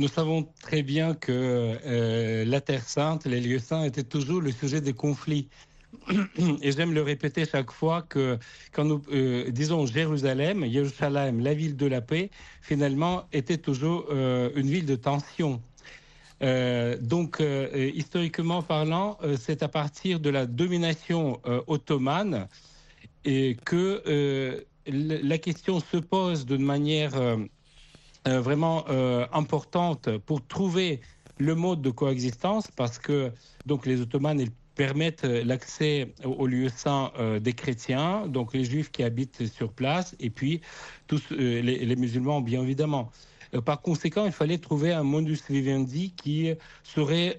Nous 0.00 0.08
savons 0.08 0.48
très 0.62 0.82
bien 0.82 1.14
que 1.14 1.30
euh, 1.30 2.44
la 2.46 2.62
Terre 2.62 2.88
Sainte, 2.88 3.26
les 3.26 3.40
lieux 3.40 3.58
saints, 3.58 3.84
étaient 3.84 4.02
toujours 4.02 4.40
le 4.40 4.50
sujet 4.50 4.80
des 4.80 4.94
conflits. 4.94 5.48
Et 6.62 6.72
j'aime 6.72 6.94
le 6.94 7.02
répéter 7.02 7.44
chaque 7.44 7.70
fois 7.70 8.00
que 8.00 8.38
quand 8.72 8.84
nous 8.86 9.02
euh, 9.12 9.50
disons 9.50 9.84
Jérusalem, 9.84 10.64
Jérusalem, 10.70 11.40
la 11.40 11.52
ville 11.52 11.76
de 11.76 11.86
la 11.86 12.00
paix, 12.00 12.30
finalement 12.62 13.24
était 13.32 13.58
toujours 13.58 14.06
euh, 14.10 14.50
une 14.56 14.68
ville 14.68 14.86
de 14.86 14.96
tension. 14.96 15.60
donc, 17.02 17.42
historiquement 17.94 18.62
parlant, 18.62 19.18
c'est 19.38 19.62
à 19.62 19.68
partir 19.68 20.20
de 20.20 20.30
la 20.30 20.46
domination 20.46 21.38
ottomane 21.66 22.48
et 23.26 23.58
que 23.66 24.64
la 24.86 25.38
question 25.38 25.80
se 25.80 25.98
pose 25.98 26.46
d'une 26.46 26.64
manière 26.64 27.12
vraiment 28.26 28.84
euh, 28.88 29.26
importante 29.32 30.18
pour 30.18 30.46
trouver 30.46 31.00
le 31.38 31.54
mode 31.54 31.80
de 31.80 31.90
coexistence 31.90 32.68
parce 32.70 32.98
que 32.98 33.32
donc 33.66 33.86
les 33.86 34.00
Ottomans 34.00 34.44
permettent 34.74 35.24
l'accès 35.24 36.12
aux 36.24 36.46
lieux 36.46 36.68
saints 36.68 37.12
des 37.40 37.52
chrétiens, 37.52 38.26
donc 38.26 38.54
les 38.54 38.64
juifs 38.64 38.90
qui 38.90 39.02
habitent 39.02 39.46
sur 39.46 39.72
place 39.72 40.14
et 40.20 40.30
puis 40.30 40.60
tous 41.06 41.30
les, 41.30 41.96
musulmans 41.96 42.40
bien 42.40 42.62
évidemment. 42.62 43.10
Par 43.64 43.82
conséquent, 43.82 44.24
il 44.26 44.32
fallait 44.32 44.58
trouver 44.58 44.92
un 44.92 45.02
modus 45.02 45.40
vivendi 45.50 46.12
qui 46.16 46.54
serait 46.82 47.36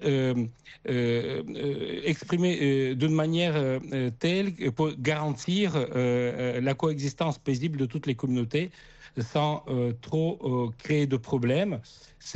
exprimé 2.04 2.94
d'une 2.94 3.14
manière 3.14 3.80
telle 4.20 4.54
pour 4.72 4.92
garantir 4.98 5.74
la 5.94 6.74
coexistence 6.74 7.38
paisible 7.38 7.76
de 7.76 7.86
toutes 7.86 8.06
les 8.06 8.14
communautés 8.14 8.70
sans 9.18 9.64
trop 10.00 10.70
créer 10.78 11.06
de 11.06 11.16
problèmes. 11.16 11.80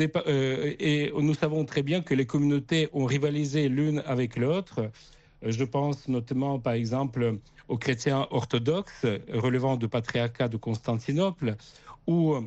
et 0.07 1.13
nous 1.19 1.35
savons 1.35 1.65
très 1.65 1.83
bien 1.83 2.03
que 2.03 2.15
les 2.15 2.27
communautés 2.27 2.89
ont 2.93 3.07
rivalisé 3.07 3.69
l'une 3.69 4.03
avec 4.07 4.37
l'autre. 4.37 4.91
Je 5.43 5.65
pense 5.65 6.09
notamment, 6.09 6.59
par 6.59 6.75
exemple, 6.75 7.39
aux 7.69 7.79
chrétiens 7.79 8.27
orthodoxes 8.31 9.07
relevant 9.33 9.77
du 9.77 9.89
patriarcat 9.89 10.49
de 10.49 10.57
Constantinople 10.57 11.57
ou 12.07 12.35
euh, 12.35 12.43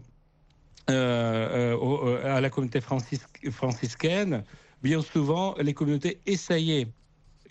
euh, 0.90 1.78
euh, 1.82 2.36
à 2.36 2.42
la 2.42 2.50
communauté 2.50 2.82
franciscaine, 2.82 4.44
bien 4.82 5.02
souvent, 5.02 5.54
les 5.60 5.74
communautés 5.74 6.20
essayaient, 6.26 6.88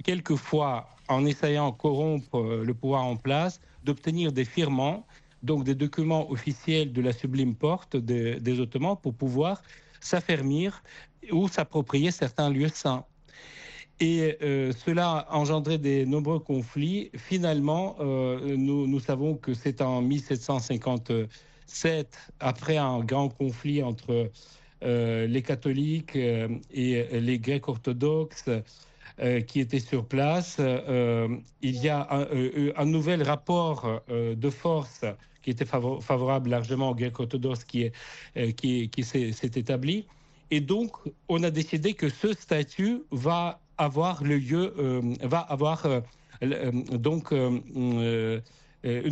quelquefois, 0.03 0.89
en 1.09 1.25
essayant 1.25 1.71
de 1.71 1.77
corrompre 1.77 2.43
le 2.65 2.75
pouvoir 2.75 3.05
en 3.05 3.17
place, 3.17 3.61
d'obtenir 3.85 4.33
des 4.33 4.45
firmants, 4.45 5.07
donc 5.43 5.65
des 5.65 5.75
documents 5.75 6.31
officiels 6.31 6.93
de 6.93 7.01
la 7.01 7.13
sublime 7.13 7.55
porte 7.55 7.97
des 7.97 8.61
Ottomans 8.61 8.97
pour 9.01 9.15
pouvoir 9.15 9.63
s'affermir 10.01 10.83
ou 11.33 11.49
s'approprier 11.49 12.11
certains 12.11 12.51
lieux 12.51 12.69
saints. 12.69 13.05
Et 14.01 14.39
cela 14.41 15.27
a 15.29 15.37
engendré 15.37 15.77
des 15.77 16.07
nombreux 16.07 16.39
conflits. 16.39 17.11
Finalement, 17.17 17.97
nous, 18.01 18.87
nous, 18.87 19.01
savons 19.01 19.35
que 19.35 19.55
c'est 19.55 19.81
en 19.81 20.03
1750 20.03 21.11
après 22.41 22.77
un 22.77 23.01
grand 23.01 23.29
conflit 23.29 23.83
entre 23.83 24.31
euh, 24.85 25.27
les 25.27 25.43
catholiques 25.43 26.17
euh, 26.17 26.49
et 26.71 27.21
les 27.21 27.39
grecs 27.39 27.69
orthodoxes 27.69 28.49
euh, 29.21 29.41
qui 29.41 29.61
étaient 29.61 29.81
sur 29.81 30.05
place, 30.05 30.59
il 30.59 31.77
y 31.77 31.89
a 31.89 32.09
un, 32.77 32.85
nouvel 32.85 33.23
rapport 33.23 34.03
de 34.09 34.51
force 34.51 35.05
qui 35.43 35.51
était 35.51 35.65
favorable 35.65 36.51
largement 36.51 36.91
aux 36.91 36.95
grecs 36.95 37.19
orthodoxes 37.19 37.65
qui, 37.65 37.91
qui, 38.57 38.89
qui 38.89 39.03
s'est 39.03 39.51
établi. 39.55 40.07
Et 40.51 40.61
donc, 40.61 40.93
on 41.29 41.43
a 41.43 41.51
décidé 41.51 41.95
que 41.95 42.09
ce 42.09 42.33
statut 42.33 43.03
va 43.11 43.61
avoir 43.77 44.25
le 44.25 44.39
lieu, 44.39 44.75
va 45.23 45.41
avoir 45.41 45.87
donc 46.43 47.33
une 47.33 48.43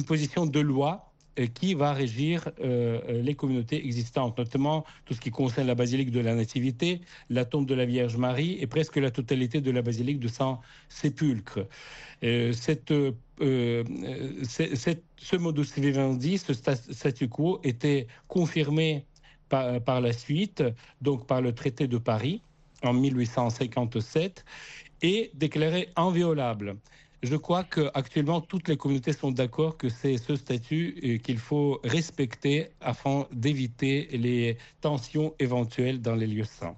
position 0.04 0.46
de 0.46 0.60
loi 0.60 1.05
euh, 1.05 1.05
qui 1.44 1.74
va 1.74 1.92
régir 1.92 2.48
euh, 2.60 3.00
euh, 3.08 3.22
les 3.22 3.34
communautés 3.34 3.84
existantes, 3.84 4.38
notamment 4.38 4.84
tout 5.04 5.14
ce 5.14 5.20
qui 5.20 5.30
concerne 5.30 5.66
la 5.66 5.74
basilique 5.74 6.10
de 6.10 6.20
la 6.20 6.34
Nativité, 6.34 7.00
la 7.30 7.44
tombe 7.44 7.66
de 7.66 7.74
la 7.74 7.84
Vierge 7.84 8.16
Marie 8.16 8.56
et 8.60 8.66
presque 8.66 8.96
la 8.96 9.10
totalité 9.10 9.60
de 9.60 9.70
la 9.70 9.82
basilique 9.82 10.20
de 10.20 10.28
Saint-Sépulcre. 10.28 11.66
ce 12.22 12.46
modus 15.36 15.72
vivendi, 15.76 16.38
ce 16.38 16.52
statu 16.54 17.28
quo, 17.28 17.60
était 17.62 18.06
confirmé 18.28 19.04
par, 19.48 20.00
la 20.00 20.12
suite, 20.12 20.62
donc 21.00 21.26
par 21.26 21.40
le 21.40 21.52
traité 21.52 21.86
de 21.86 21.98
Paris 21.98 22.42
en 22.82 22.92
1857, 22.92 24.44
et 25.02 25.30
déclaré 25.34 25.88
inviolable. 25.96 26.76
Je 27.26 27.34
crois 27.34 27.64
qu'actuellement, 27.64 28.40
toutes 28.40 28.68
les 28.68 28.76
communautés 28.76 29.12
sont 29.12 29.32
d'accord 29.32 29.76
que 29.76 29.88
c'est 29.88 30.16
ce 30.16 30.36
statut 30.36 30.96
euh, 31.04 31.18
qu'il 31.18 31.38
faut 31.38 31.80
respecter 31.82 32.68
afin 32.80 33.26
d'éviter 33.32 34.08
les 34.12 34.58
tensions 34.80 35.34
éventuelles 35.40 36.00
dans 36.00 36.14
les 36.14 36.28
lieux 36.28 36.44
saints. 36.44 36.76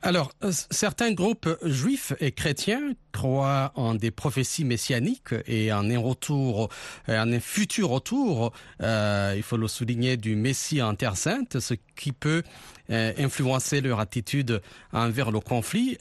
Alors, 0.00 0.30
euh, 0.44 0.52
certains 0.70 1.12
groupes 1.12 1.48
juifs 1.64 2.12
et 2.20 2.30
chrétiens 2.30 2.92
croient 3.10 3.72
en 3.74 3.96
des 3.96 4.12
prophéties 4.12 4.64
messianiques 4.64 5.34
et 5.46 5.72
en 5.72 5.90
un 5.90 5.98
retour, 5.98 6.68
euh, 7.08 7.20
en 7.20 7.32
un 7.32 7.40
futur 7.40 7.88
retour, 7.88 8.52
il 8.80 9.42
faut 9.42 9.56
le 9.56 9.66
souligner, 9.66 10.16
du 10.16 10.36
Messie 10.36 10.80
en 10.82 10.94
Terre 10.94 11.16
Sainte, 11.16 11.58
ce 11.58 11.74
qui 11.96 12.12
peut 12.12 12.42
influencer 12.90 13.82
leur 13.82 14.00
attitude 14.00 14.62
envers 14.94 15.30
le 15.30 15.40
conflit. 15.40 15.98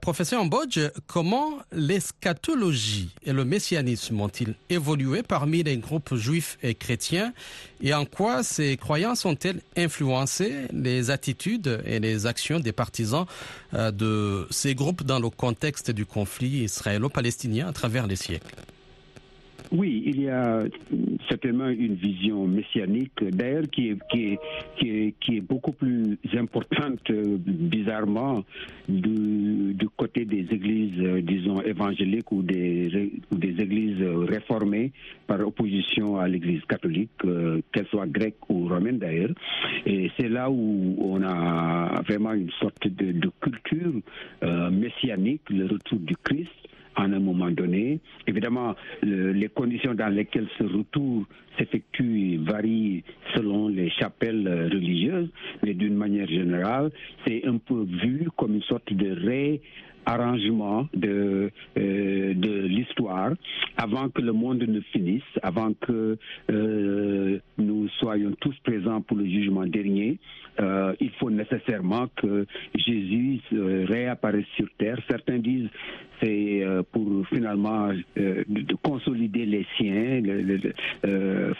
professeur 0.00 0.44
Mbodge, 0.44 0.78
comment 1.08 1.58
l'eschatologie 1.72 3.10
et 3.24 3.32
le 3.32 3.44
messianisme 3.44 4.20
ont-ils 4.20 4.54
évolué 4.70 5.24
parmi 5.24 5.64
les 5.64 5.76
groupes 5.76 6.14
juifs 6.14 6.56
et 6.62 6.76
chrétiens 6.76 7.32
et 7.80 7.92
en 7.92 8.04
quoi 8.06 8.42
ces 8.42 8.76
croyances 8.76 9.24
ont-elles 9.24 9.60
influencé 9.76 10.68
les 10.72 11.10
attitudes 11.10 11.82
et 11.84 12.00
les 12.00 12.26
actions 12.26 12.58
des 12.60 12.72
partisans 12.72 13.13
euh, 13.74 13.90
de 13.90 14.46
ces 14.50 14.74
groupes 14.74 15.02
dans 15.04 15.18
le 15.18 15.30
contexte 15.30 15.90
du 15.90 16.06
conflit 16.06 16.64
israélo-palestinien 16.64 17.68
à 17.68 17.72
travers 17.72 18.06
les 18.06 18.16
siècles 18.16 18.54
oui, 19.74 20.04
il 20.06 20.22
y 20.22 20.28
a 20.28 20.60
certainement 21.28 21.68
une 21.68 21.94
vision 21.94 22.46
messianique, 22.46 23.24
d'ailleurs, 23.24 23.64
qui 23.72 23.90
est, 23.90 23.98
qui, 24.08 24.38
est, 24.90 25.14
qui, 25.20 25.36
est, 25.36 25.40
beaucoup 25.40 25.72
plus 25.72 26.16
importante, 26.36 27.10
bizarrement, 27.10 28.44
du, 28.88 29.88
côté 29.96 30.24
des 30.24 30.46
églises, 30.50 31.02
disons, 31.22 31.60
évangéliques 31.62 32.30
ou 32.30 32.42
des, 32.42 33.10
ou 33.32 33.36
des 33.36 33.60
églises 33.60 34.02
réformées 34.28 34.92
par 35.26 35.40
opposition 35.40 36.18
à 36.18 36.28
l'église 36.28 36.62
catholique, 36.66 37.10
euh, 37.24 37.60
qu'elle 37.72 37.86
soit 37.86 38.06
grecque 38.06 38.48
ou 38.48 38.68
romaine 38.68 38.98
d'ailleurs. 38.98 39.34
Et 39.86 40.10
c'est 40.16 40.28
là 40.28 40.50
où 40.50 40.96
on 41.00 41.22
a 41.22 42.00
vraiment 42.06 42.32
une 42.32 42.50
sorte 42.60 42.86
de, 42.86 43.12
de 43.12 43.30
culture 43.40 43.92
euh, 44.42 44.70
messianique, 44.70 45.42
le 45.50 45.66
retour 45.66 45.98
du 45.98 46.14
Christ 46.22 46.50
en 46.96 47.12
un 47.12 47.18
moment 47.20 47.50
donné. 47.50 48.00
Évidemment, 48.26 48.74
les 49.02 49.48
conditions 49.48 49.94
dans 49.94 50.08
lesquelles 50.08 50.48
ce 50.58 50.64
retour 50.64 51.24
s'effectue 51.58 52.38
varient 52.38 53.02
selon 53.34 53.68
les 53.68 53.90
chapelles 53.90 54.68
religieuses, 54.72 55.28
mais 55.62 55.74
d'une 55.74 55.94
manière 55.94 56.28
générale, 56.28 56.90
c'est 57.26 57.46
un 57.46 57.58
peu 57.58 57.84
vu 57.84 58.28
comme 58.36 58.54
une 58.54 58.62
sorte 58.62 58.92
de 58.92 59.10
ré 59.26 59.60
arrangement 60.06 60.86
de, 60.94 61.50
euh, 61.78 62.34
de 62.34 62.60
l'histoire 62.66 63.32
avant 63.76 64.08
que 64.08 64.20
le 64.22 64.32
monde 64.32 64.62
ne 64.62 64.80
finisse, 64.80 65.22
avant 65.42 65.72
que 65.74 66.18
euh, 66.50 67.38
nous 67.58 67.73
soyons 67.98 68.32
tous 68.40 68.54
présents 68.62 69.00
pour 69.00 69.16
le 69.16 69.24
jugement 69.26 69.66
dernier. 69.66 70.18
Euh, 70.60 70.94
il 71.00 71.10
faut 71.10 71.30
nécessairement 71.30 72.06
que 72.16 72.46
Jésus 72.74 73.40
réapparaisse 73.52 74.46
sur 74.56 74.66
terre. 74.78 74.98
Certains 75.08 75.38
disent 75.38 75.68
c'est 76.22 76.64
pour 76.92 77.26
finalement 77.26 77.90
de 78.16 78.74
consolider 78.82 79.46
les 79.46 79.66
siens, 79.76 80.22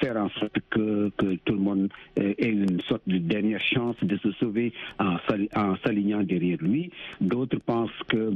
faire 0.00 0.16
en 0.16 0.28
sorte 0.30 0.56
que, 0.70 1.10
que, 1.16 1.34
tout 1.44 1.54
le 1.54 1.58
monde 1.58 1.88
ait 2.16 2.36
une 2.38 2.80
sorte 2.80 3.02
de 3.06 3.18
dernière 3.18 3.60
chance 3.60 3.96
de 4.02 4.16
se 4.18 4.30
sauver 4.32 4.72
en, 4.98 5.16
en 5.56 5.76
s'alignant 5.84 6.22
derrière 6.22 6.58
lui. 6.60 6.90
D'autres 7.20 7.58
pensent 7.58 7.90
que 8.08 8.34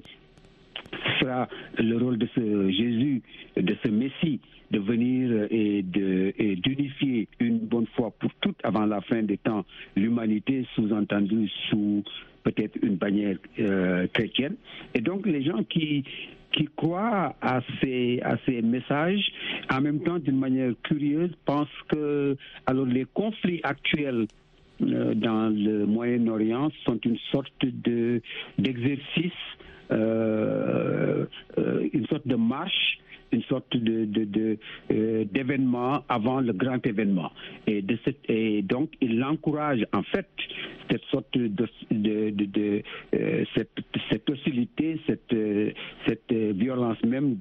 ce 0.93 1.25
sera 1.25 1.49
le 1.79 1.97
rôle 1.97 2.19
de 2.19 2.29
ce 2.35 2.71
Jésus, 2.71 3.23
de 3.57 3.77
ce 3.83 3.89
Messie, 3.89 4.41
de 4.71 4.79
venir 4.79 5.47
et 5.51 5.83
d'unifier 5.83 7.29
une 7.41 7.59
bonne 7.59 7.87
fois 7.97 8.13
pour 8.19 8.31
toutes 8.41 8.59
avant 8.65 8.87
la 8.87 9.01
fin 9.03 9.23
des 9.23 9.39
temps 9.39 9.65
l'humanité, 9.97 10.67
sous-entendue 10.75 11.49
sous 11.71 12.03
peut-être 12.45 12.77
une 12.83 12.97
bannière 12.97 13.37
euh, 13.59 14.07
chrétienne. 14.13 14.57
Et 14.95 15.01
donc 15.01 15.27
les 15.27 15.43
gens 15.43 15.63
qui 15.65 16.05
qui 16.53 16.67
croient 16.77 17.37
à 17.43 17.61
ces, 17.81 18.21
à 18.23 18.37
ces 18.47 18.63
messages, 18.63 19.31
en 19.71 19.83
même 19.83 20.01
temps 20.01 20.19
d'une 20.19 20.39
manière 20.39 20.73
curieuse, 20.83 21.31
pensent 21.45 21.69
que 21.89 22.37
alors 22.67 22.87
les 22.87 23.05
conflits 23.05 23.61
actuels 23.63 24.27
euh, 24.81 25.15
dans 25.15 25.55
le 25.55 25.87
Moyen-Orient 25.87 26.71
sont 26.85 26.99
une 27.05 27.19
sorte 27.31 27.53
de 27.63 28.23
d'exercice 28.59 29.33
euh, 29.91 31.25
euh, 31.57 31.89
une 31.93 32.07
sorte 32.07 32.27
de 32.27 32.37
marche 32.37 32.99
une 33.33 33.43
sorte 33.43 33.77
de, 33.77 34.59
euh, 34.91 35.25
d'événement 35.33 36.03
avant 36.09 36.41
le 36.41 36.53
grand 36.53 36.85
événement. 36.87 37.31
Et, 37.67 37.83
donc, 38.63 38.91
il 39.01 39.23
encourage 39.25 39.85
en 39.93 40.03
fait 40.03 40.29
cette 40.91 41.05
sorte 41.11 41.37
de, 41.37 41.49
de, 41.91 42.83
cette, 43.55 44.31
hostilité, 44.31 45.01
cette, 45.07 45.35
cette 46.07 46.33
violence 46.33 47.03
même 47.05 47.37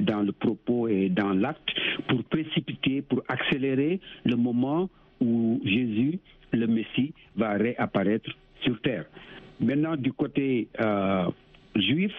dans 0.00 0.20
le 0.20 0.32
propos 0.32 0.88
et 0.88 1.08
dans 1.08 1.32
l'acte 1.32 1.70
pour 2.08 2.22
précipiter, 2.24 3.02
pour 3.02 3.22
accélérer 3.28 4.00
le 4.24 4.36
moment 4.36 4.88
où 5.20 5.60
Jésus, 5.64 6.18
le 6.52 6.66
Messie, 6.66 7.12
va 7.36 7.52
réapparaître 7.54 8.30
sur 8.62 8.80
terre. 8.80 9.06
Maintenant, 9.60 9.96
du 9.96 10.12
côté 10.12 10.68
juif, 11.76 12.12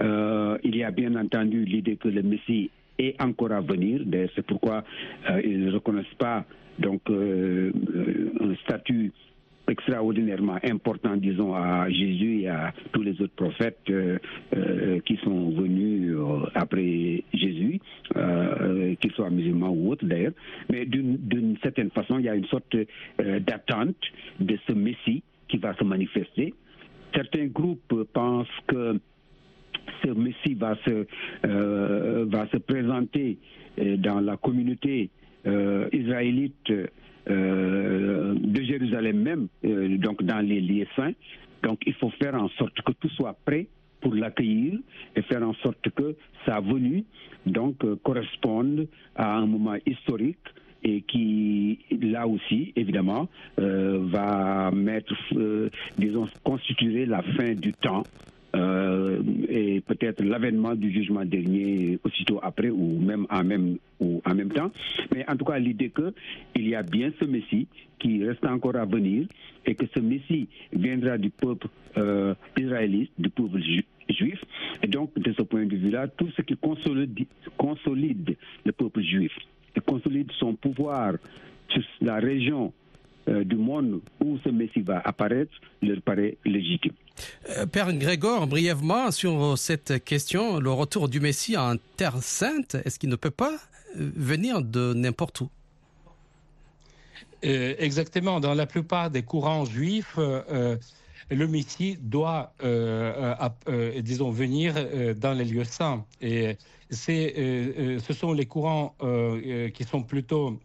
euh, 0.00 0.58
il 0.64 0.76
y 0.76 0.84
a 0.84 0.90
bien 0.90 1.14
entendu 1.14 1.64
l'idée 1.64 1.96
que 1.96 2.08
le 2.08 2.22
Messie 2.22 2.70
est 2.98 3.20
encore 3.22 3.52
à 3.52 3.60
venir. 3.60 4.00
C'est 4.34 4.44
pourquoi 4.46 4.84
euh, 5.30 5.40
ils 5.44 5.64
ne 5.66 5.72
reconnaissent 5.72 6.06
pas 6.18 6.44
donc 6.78 7.02
euh, 7.10 7.72
un 8.40 8.54
statut 8.64 9.12
extraordinairement 9.68 10.58
important, 10.64 11.14
disons, 11.16 11.54
à 11.54 11.90
Jésus 11.90 12.42
et 12.42 12.48
à 12.48 12.72
tous 12.92 13.02
les 13.02 13.20
autres 13.20 13.34
prophètes 13.36 13.92
qui 15.04 15.16
sont 15.22 15.50
venus 15.50 16.16
après 16.54 17.22
Jésus, 17.34 17.78
qu'ils 18.98 19.12
soient 19.12 19.28
musulmans 19.28 19.68
ou 19.68 19.90
autres 19.90 20.06
d'ailleurs. 20.06 20.32
Mais 20.70 20.86
d'une 20.86 21.58
certaine 21.62 21.90
façon, 21.90 22.18
il 22.18 22.24
y 22.24 22.30
a 22.30 22.34
une 22.34 22.46
sorte 22.46 22.74
d'attente 23.18 24.00
de 24.40 24.58
ce 24.66 24.72
Messie 24.72 25.22
qui 25.48 25.58
va 25.58 25.74
se 25.74 25.84
manifester 25.84 26.54
certains 27.14 27.46
groupes 27.46 28.04
pensent 28.12 28.46
que 28.66 29.00
ce 30.04 30.10
Messie 30.10 30.54
va 30.54 30.76
se, 30.86 31.06
euh, 31.46 32.26
va 32.28 32.46
se 32.48 32.58
présenter 32.58 33.38
euh, 33.78 33.96
dans 33.96 34.20
la 34.20 34.36
communauté 34.36 35.10
euh, 35.46 35.88
israélite 35.92 36.72
de 37.30 38.62
Jérusalem 38.62 39.20
même, 39.20 39.48
donc 39.98 40.22
dans 40.22 40.38
les 40.38 40.62
lieux 40.62 40.86
saints. 40.96 41.12
Donc 41.62 41.80
il 41.84 41.92
faut 41.94 42.08
faire 42.22 42.34
en 42.34 42.48
sorte 42.50 42.80
que 42.80 42.92
tout 42.92 43.10
soit 43.10 43.36
prêt 43.44 43.66
pour 44.00 44.14
l'accueillir 44.14 44.78
et 45.14 45.20
faire 45.22 45.46
en 45.46 45.52
sorte 45.56 45.90
que 45.90 46.16
sa 46.46 46.60
venue 46.60 47.04
donc 47.44 47.84
corresponde 48.02 48.88
à 49.14 49.36
un 49.36 49.44
moment 49.44 49.76
historique 49.84 50.38
et 50.82 51.02
qui, 51.02 51.80
là 52.18 52.26
aussi, 52.26 52.72
évidemment, 52.74 53.28
euh, 53.60 53.98
va 54.02 54.70
mettre, 54.72 55.14
euh, 55.36 55.70
disons, 55.96 56.26
constituer 56.42 57.06
la 57.06 57.22
fin 57.22 57.54
du 57.54 57.72
temps 57.72 58.02
euh, 58.56 59.22
et 59.48 59.80
peut-être 59.82 60.24
l'avènement 60.24 60.74
du 60.74 60.90
jugement 60.90 61.24
dernier 61.24 61.98
aussitôt 62.02 62.40
après 62.42 62.70
ou 62.70 62.98
même 62.98 63.26
en 63.30 63.44
même 63.44 63.76
ou 64.00 64.20
en 64.24 64.34
même 64.34 64.50
temps. 64.50 64.70
Mais 65.14 65.24
en 65.30 65.36
tout 65.36 65.44
cas, 65.44 65.58
l'idée 65.58 65.90
que 65.90 66.12
il 66.56 66.68
y 66.68 66.74
a 66.74 66.82
bien 66.82 67.12
ce 67.20 67.24
Messie 67.24 67.68
qui 68.00 68.24
reste 68.24 68.44
encore 68.46 68.76
à 68.76 68.84
venir 68.84 69.26
et 69.64 69.74
que 69.74 69.86
ce 69.94 70.00
Messie 70.00 70.48
viendra 70.72 71.18
du 71.18 71.30
peuple 71.30 71.68
israélite, 72.56 73.10
du 73.18 73.28
peuple 73.28 73.60
juif. 74.08 74.40
Et 74.82 74.86
donc, 74.86 75.18
de 75.18 75.32
ce 75.32 75.42
point 75.42 75.66
de 75.66 75.76
vue-là, 75.76 76.06
tout 76.08 76.30
ce 76.36 76.42
qui 76.42 76.56
consolide, 76.56 77.26
consolide 77.56 78.36
le 78.64 78.72
peuple 78.72 79.02
juif 79.02 79.32
consolide 79.80 80.30
son 80.38 80.54
pouvoir 80.54 81.14
sur 81.68 81.82
la 82.00 82.16
région 82.16 82.72
euh, 83.28 83.44
du 83.44 83.56
monde 83.56 84.00
où 84.24 84.38
ce 84.44 84.48
Messie 84.48 84.80
va 84.80 85.00
apparaître 85.04 85.52
leur 85.82 86.00
paraît 86.02 86.36
légitime. 86.44 86.92
Euh, 87.50 87.66
Père 87.66 87.92
Grégor, 87.92 88.46
brièvement 88.46 89.10
sur 89.10 89.58
cette 89.58 90.04
question, 90.04 90.60
le 90.60 90.70
retour 90.70 91.08
du 91.08 91.20
Messie 91.20 91.56
en 91.56 91.74
Terre 91.96 92.22
Sainte, 92.22 92.76
est-ce 92.84 92.98
qu'il 92.98 93.10
ne 93.10 93.16
peut 93.16 93.30
pas 93.30 93.52
euh, 93.96 94.10
venir 94.16 94.62
de 94.62 94.94
n'importe 94.94 95.42
où? 95.42 95.50
Exactement. 97.40 98.40
Dans 98.40 98.54
la 98.54 98.66
plupart 98.66 99.10
des 99.10 99.22
courants 99.22 99.64
juifs, 99.64 100.18
le 100.18 101.46
Messie 101.46 101.96
doit, 102.00 102.52
disons, 104.00 104.30
venir 104.32 104.74
dans 105.14 105.34
les 105.34 105.44
lieux 105.44 105.62
saints. 105.62 106.04
Et 106.20 106.56
c'est, 106.90 107.98
ce 108.00 108.12
sont 108.12 108.32
les 108.32 108.46
courants 108.46 108.94
euh, 109.02 109.68
qui 109.70 109.84
sont 109.84 110.02
plutôt 110.02 110.58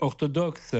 orthodoxes, 0.00 0.74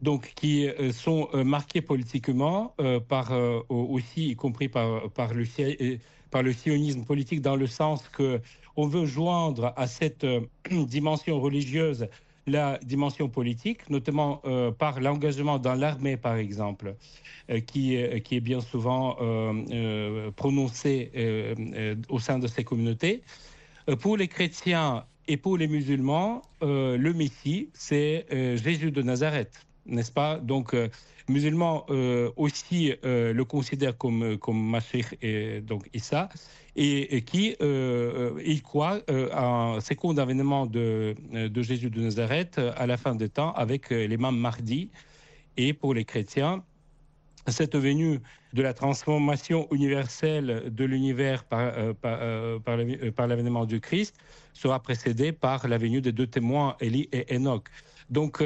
donc 0.00 0.32
qui 0.34 0.68
sont 0.92 1.28
marqués 1.44 1.80
politiquement 1.80 2.74
par 3.08 3.32
aussi, 3.68 4.30
y 4.30 4.36
compris 4.36 4.68
par, 4.68 5.32
le, 5.32 6.52
sionisme 6.52 7.04
politique, 7.04 7.40
dans 7.40 7.56
le 7.56 7.66
sens 7.66 8.08
que 8.08 8.40
on 8.74 8.86
veut 8.86 9.06
joindre 9.06 9.72
à 9.76 9.86
cette 9.86 10.26
dimension 10.70 11.40
religieuse 11.40 12.08
la 12.48 12.78
dimension 12.82 13.28
politique, 13.28 13.88
notamment 13.88 14.42
par 14.78 15.00
l'engagement 15.00 15.60
dans 15.60 15.74
l'armée, 15.74 16.16
par 16.16 16.34
exemple, 16.34 16.96
qui, 17.66 17.94
est 17.94 18.40
bien 18.40 18.60
souvent 18.60 19.16
prononcé 20.34 21.12
au 22.08 22.18
sein 22.18 22.40
de 22.40 22.48
ces 22.48 22.64
communautés. 22.64 23.22
Euh, 23.88 23.96
pour 23.96 24.16
les 24.16 24.28
chrétiens 24.28 25.04
et 25.28 25.36
pour 25.36 25.56
les 25.56 25.68
musulmans, 25.68 26.42
euh, 26.62 26.96
le 26.96 27.12
Messie, 27.12 27.68
c'est 27.72 28.26
euh, 28.32 28.56
Jésus 28.56 28.90
de 28.90 29.02
Nazareth, 29.02 29.66
n'est-ce 29.86 30.12
pas? 30.12 30.38
Donc, 30.38 30.76
musulmans 31.28 31.86
aussi 32.36 32.92
le 33.02 33.42
considèrent 33.42 33.96
comme, 33.96 34.36
comme 34.38 34.70
Mashiach 34.70 35.14
et 35.22 35.60
donc 35.60 35.88
Issa, 35.94 36.28
et, 36.74 37.22
qui 37.22 37.56
il 37.60 38.62
croit 38.62 39.00
un 39.08 39.80
second 39.80 40.16
avènement 40.18 40.66
de, 40.66 41.14
de 41.32 41.62
Jésus 41.62 41.90
de 41.90 42.00
Nazareth 42.00 42.58
à 42.58 42.86
la 42.86 42.96
fin 42.96 43.14
des 43.14 43.28
temps 43.28 43.52
avec 43.52 43.90
l'imam 43.90 44.36
Mardi. 44.36 44.90
Et 45.56 45.72
pour 45.72 45.94
les 45.94 46.04
chrétiens, 46.04 46.64
cette 47.48 47.76
venue 47.76 48.20
de 48.52 48.62
la 48.62 48.72
transformation 48.72 49.66
universelle 49.72 50.64
de 50.70 50.84
l'univers 50.84 51.44
par, 51.44 51.60
euh, 51.60 51.92
euh, 52.04 52.58
euh, 52.68 53.10
par, 53.10 53.26
l'avènement 53.26 53.64
du 53.64 53.80
Christ 53.80 54.16
sera 54.52 54.80
précédée 54.80 55.32
par 55.32 55.66
la 55.66 55.78
venue 55.78 56.00
des 56.00 56.12
deux 56.12 56.26
témoins, 56.26 56.76
Élie 56.80 57.08
et 57.12 57.34
Enoch. 57.34 57.68
Donc, 58.10 58.44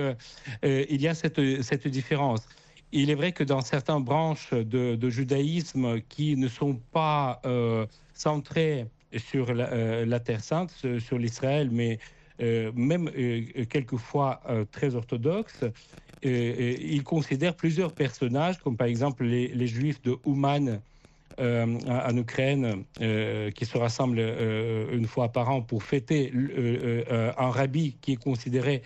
il 0.63 1.03
y 1.03 1.09
a 1.09 1.15
cette, 1.15 1.89
différence. 1.89 2.47
Il 2.93 3.11
est 3.11 3.17
vrai 3.17 3.33
que 3.33 3.43
dans 3.43 3.63
certaines 3.63 4.05
branches 4.05 4.53
de, 4.53 5.11
judaïsme 5.11 6.01
qui 6.03 6.37
ne 6.37 6.47
sont 6.47 6.77
pas 6.93 7.43
centrées 8.15 8.87
sur 9.17 9.53
la, 9.53 10.21
Terre 10.21 10.41
sainte, 10.41 10.73
sur 11.01 11.19
l'Israël, 11.19 11.69
mais 11.73 11.99
même 12.39 13.11
quelquefois 13.69 14.41
très 14.71 14.95
orthodoxes, 14.95 15.65
il 16.23 17.03
considère 17.05 17.55
plusieurs 17.55 17.93
personnages, 17.93 18.59
comme 18.59 18.77
par 18.77 18.87
exemple 18.87 19.25
les, 19.25 19.67
juifs 19.67 20.01
de 20.03 20.17
Ouman, 20.25 20.81
en 21.39 22.17
Ukraine 22.17 22.85
qui 23.55 23.67
se 23.67 23.77
rassemblent 23.77 24.21
une 24.93 25.07
fois 25.07 25.29
par 25.29 25.51
an 25.51 25.63
pour 25.63 25.83
fêter 25.83 26.33
un 27.39 27.51
rabbi 27.51 27.97
qui 28.01 28.13
est 28.13 28.23
considéré 28.23 28.83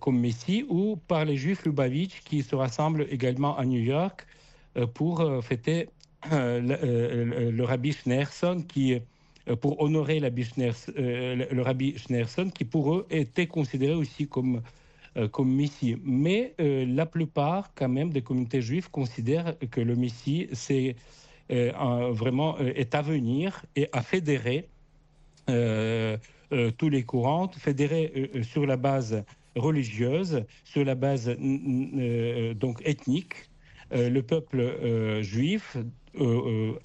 comme 0.00 0.20
Messie, 0.20 0.66
ou 0.68 0.96
par 1.08 1.24
les 1.24 1.36
Juifs 1.36 1.64
Lubavitch 1.64 2.20
qui 2.24 2.42
se 2.42 2.54
rassemblent 2.54 3.06
également 3.10 3.56
à 3.56 3.64
New 3.64 3.80
York 3.80 4.26
pour 4.92 5.24
fêter 5.42 5.88
le, 6.30 7.62
rabbi 7.62 7.92
Schneerson 7.92 8.62
qui 8.68 9.00
pour 9.60 9.80
honorer 9.80 10.20
la 10.20 10.30
le 10.30 11.60
rabbi 11.60 11.98
Schneerson, 11.98 12.50
qui 12.50 12.64
pour 12.64 12.94
eux 12.94 13.06
était 13.10 13.46
considéré 13.46 13.94
aussi 13.94 14.26
comme 14.26 14.56
euh, 14.56 14.60
comme 15.30 15.54
Messie. 15.54 15.96
Mais 16.04 16.54
euh, 16.60 16.84
la 16.86 17.06
plupart, 17.06 17.72
quand 17.74 17.88
même, 17.88 18.10
des 18.10 18.22
communautés 18.22 18.62
juives 18.62 18.90
considèrent 18.90 19.54
que 19.70 19.80
le 19.80 19.94
Messie, 19.94 20.48
c'est 20.52 20.96
euh, 21.52 21.72
vraiment 22.10 22.58
est 22.58 22.94
à 22.94 23.02
venir 23.02 23.64
et 23.76 23.88
à 23.92 24.02
fédérer 24.02 24.68
tous 25.46 26.88
les 26.88 27.02
courants, 27.02 27.48
fédérer 27.48 28.30
sur 28.42 28.64
la 28.64 28.76
base 28.76 29.24
religieuse, 29.56 30.44
sur 30.64 30.84
la 30.84 30.94
base 30.94 31.28
donc 31.28 32.80
ethnique, 32.86 33.34
le 33.90 34.20
peuple 34.22 35.20
juif 35.20 35.76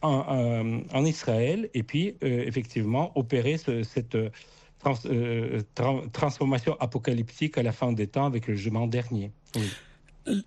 en, 0.01 1.05
Israël, 1.05 1.69
et 1.73 1.83
puis 1.83 2.15
effectivement 2.21 3.17
opérer 3.17 3.55
cette 3.57 4.17
euh, 5.05 5.61
transformation 6.13 6.77
apocalyptique 6.79 7.57
à 7.57 7.63
la 7.63 7.71
fin 7.71 7.91
des 7.91 8.07
temps 8.07 8.25
avec 8.25 8.47
le 8.47 8.55
jugement 8.55 8.87
dernier. 8.87 9.31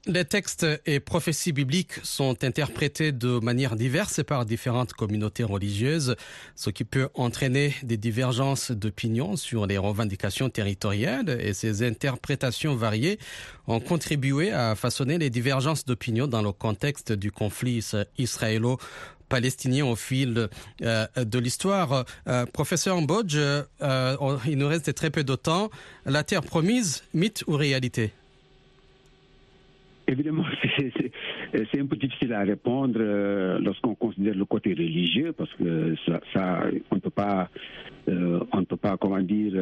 Les 0.07 0.25
textes 0.25 0.67
et 0.87 1.01
prophéties 1.01 1.53
bibliques 1.53 1.95
sont 2.05 2.45
interprétés 2.45 3.11
de 3.11 3.41
manière 3.41 3.75
diverse 3.75 4.23
par 4.23 4.45
différentes 4.45 4.93
communautés 4.93 5.43
religieuses, 5.43 6.15
ce 6.55 6.71
qui 6.71 6.85
peut 6.85 7.09
entraîner 7.15 7.75
des 7.83 7.97
divergences 7.97 8.71
d'opinion 8.71 9.35
sur 9.37 9.67
les 9.67 9.79
revendications 9.79 10.51
territoriales 10.51 11.37
et 11.41 11.53
ces 11.53 11.83
interprétations 11.83 12.77
variées 12.77 13.19
ont 13.67 13.81
contribué 13.81 14.53
à 14.53 14.77
façonner 14.77 15.19
les 15.19 15.31
divergences 15.31 15.85
d'opinion 15.85 16.29
dans 16.29 16.43
le 16.43 16.53
contexte 16.53 17.11
du 17.13 17.33
conflit 17.33 17.85
israélo 18.19 18.79
palestiniens 19.33 19.87
au 19.87 19.97
fil 19.97 20.49
euh, 20.83 21.07
de 21.17 21.39
l'histoire. 21.39 22.05
Euh, 22.29 22.45
professeur 22.45 23.01
Mbodge, 23.01 23.37
euh, 23.37 24.37
il 24.47 24.59
nous 24.59 24.69
reste 24.69 24.95
très 24.95 25.09
peu 25.11 25.25
de 25.25 25.35
temps. 25.35 25.71
La 26.05 26.23
terre 26.23 26.43
promise, 26.43 27.03
mythe 27.15 27.43
ou 27.47 27.57
réalité? 27.57 28.13
Évidemment, 30.07 30.45
c'est 30.77 31.13
un 31.55 31.87
peu 31.87 31.97
difficile 31.97 32.33
à 32.33 32.43
répondre 32.43 32.99
lorsqu'on 33.61 33.95
considère 33.95 34.35
le 34.35 34.45
côté 34.45 34.71
religieux, 34.71 35.33
parce 35.33 35.53
que 35.55 35.95
ça, 36.35 36.65
on 36.91 36.97
ne 36.97 37.01
peut 37.01 37.11
pas, 37.11 37.49
on 38.07 38.61
ne 38.61 38.65
peut 38.65 38.77
pas, 38.77 38.97
comment 38.97 39.21
dire, 39.21 39.53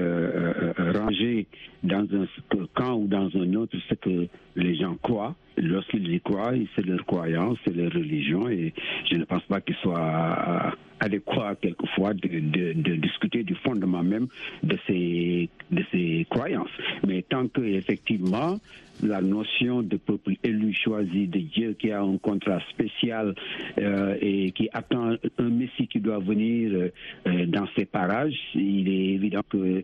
ranger 0.78 1.46
dans 1.82 2.06
un 2.12 2.26
camp 2.74 2.94
ou 2.94 3.06
dans 3.06 3.28
un 3.34 3.54
autre 3.54 3.76
ce 3.88 3.94
que 3.94 4.26
les 4.56 4.76
gens 4.76 4.96
croient 5.02 5.34
lorsqu'ils 5.60 6.12
y 6.12 6.20
croient, 6.20 6.52
c'est 6.74 6.84
leur 6.84 7.04
croyance, 7.04 7.58
c'est 7.64 7.74
leur 7.74 7.92
religion, 7.92 8.48
et 8.48 8.72
je 9.10 9.16
ne 9.16 9.24
pense 9.24 9.42
pas 9.44 9.60
qu'il 9.60 9.76
soit 9.76 10.74
adéquat 11.00 11.54
quelquefois 11.60 12.14
de, 12.14 12.96
discuter 12.96 13.42
du 13.42 13.54
fondement 13.56 14.02
même 14.02 14.28
de 14.62 14.78
ces, 14.86 15.48
de 15.70 15.82
ces 15.92 16.26
croyances. 16.30 16.70
Mais 17.06 17.22
tant 17.22 17.48
que 17.48 17.62
effectivement 17.62 18.58
la 19.02 19.20
notion 19.20 19.82
de 19.82 19.96
peuple 19.96 20.34
élu 20.42 20.72
choisi 20.72 21.26
de 21.26 21.38
Dieu 21.40 21.76
qui 21.78 21.90
a 21.90 22.00
un 22.02 22.18
contrat 22.18 22.60
spécial 22.70 23.34
euh, 23.78 24.16
et 24.20 24.50
qui 24.52 24.68
attend 24.72 25.16
un 25.38 25.48
Messie 25.50 25.86
qui 25.88 26.00
doit 26.00 26.18
venir 26.18 26.90
euh, 27.26 27.46
dans 27.46 27.66
ces 27.76 27.84
parages, 27.84 28.38
il 28.54 28.88
est 28.88 29.14
évident 29.14 29.42
que 29.48 29.82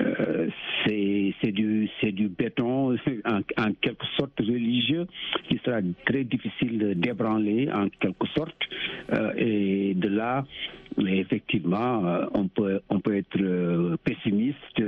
euh, 0.00 0.48
c'est 0.86 1.52
du, 1.52 1.88
du 2.12 2.28
béton 2.28 2.96
en, 3.24 3.72
quelque 3.80 4.06
sorte 4.16 4.38
religieux 4.38 5.06
qui 5.48 5.60
sera 5.64 5.80
très 6.06 6.24
difficile 6.24 6.94
d'ébranler 6.96 7.68
en 7.72 7.88
quelque 7.88 8.26
sorte. 8.36 8.56
Euh, 9.12 9.32
et 9.36 9.94
de 9.94 10.08
là, 10.08 10.44
effectivement, 10.98 12.06
euh, 12.06 12.26
on 12.34 12.48
peut, 12.48 12.80
on 12.88 13.00
peut 13.00 13.16
être 13.16 13.96
pessimiste 14.04 14.82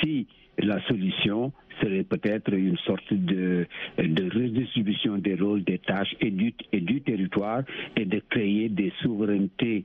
si 0.00 0.26
la 0.58 0.80
solution 0.86 1.52
serait 1.80 2.01
peut-être 2.12 2.52
une 2.52 2.76
sorte 2.78 3.12
de, 3.12 3.66
redistribution 3.98 5.16
des 5.16 5.34
rôles, 5.34 5.64
des 5.64 5.78
tâches 5.78 6.14
et 6.20 6.30
du, 6.30 6.52
et 6.72 6.80
du 6.80 7.00
territoire 7.00 7.62
et 7.96 8.04
de 8.04 8.20
créer 8.28 8.68
des 8.68 8.92
souverainetés 9.02 9.82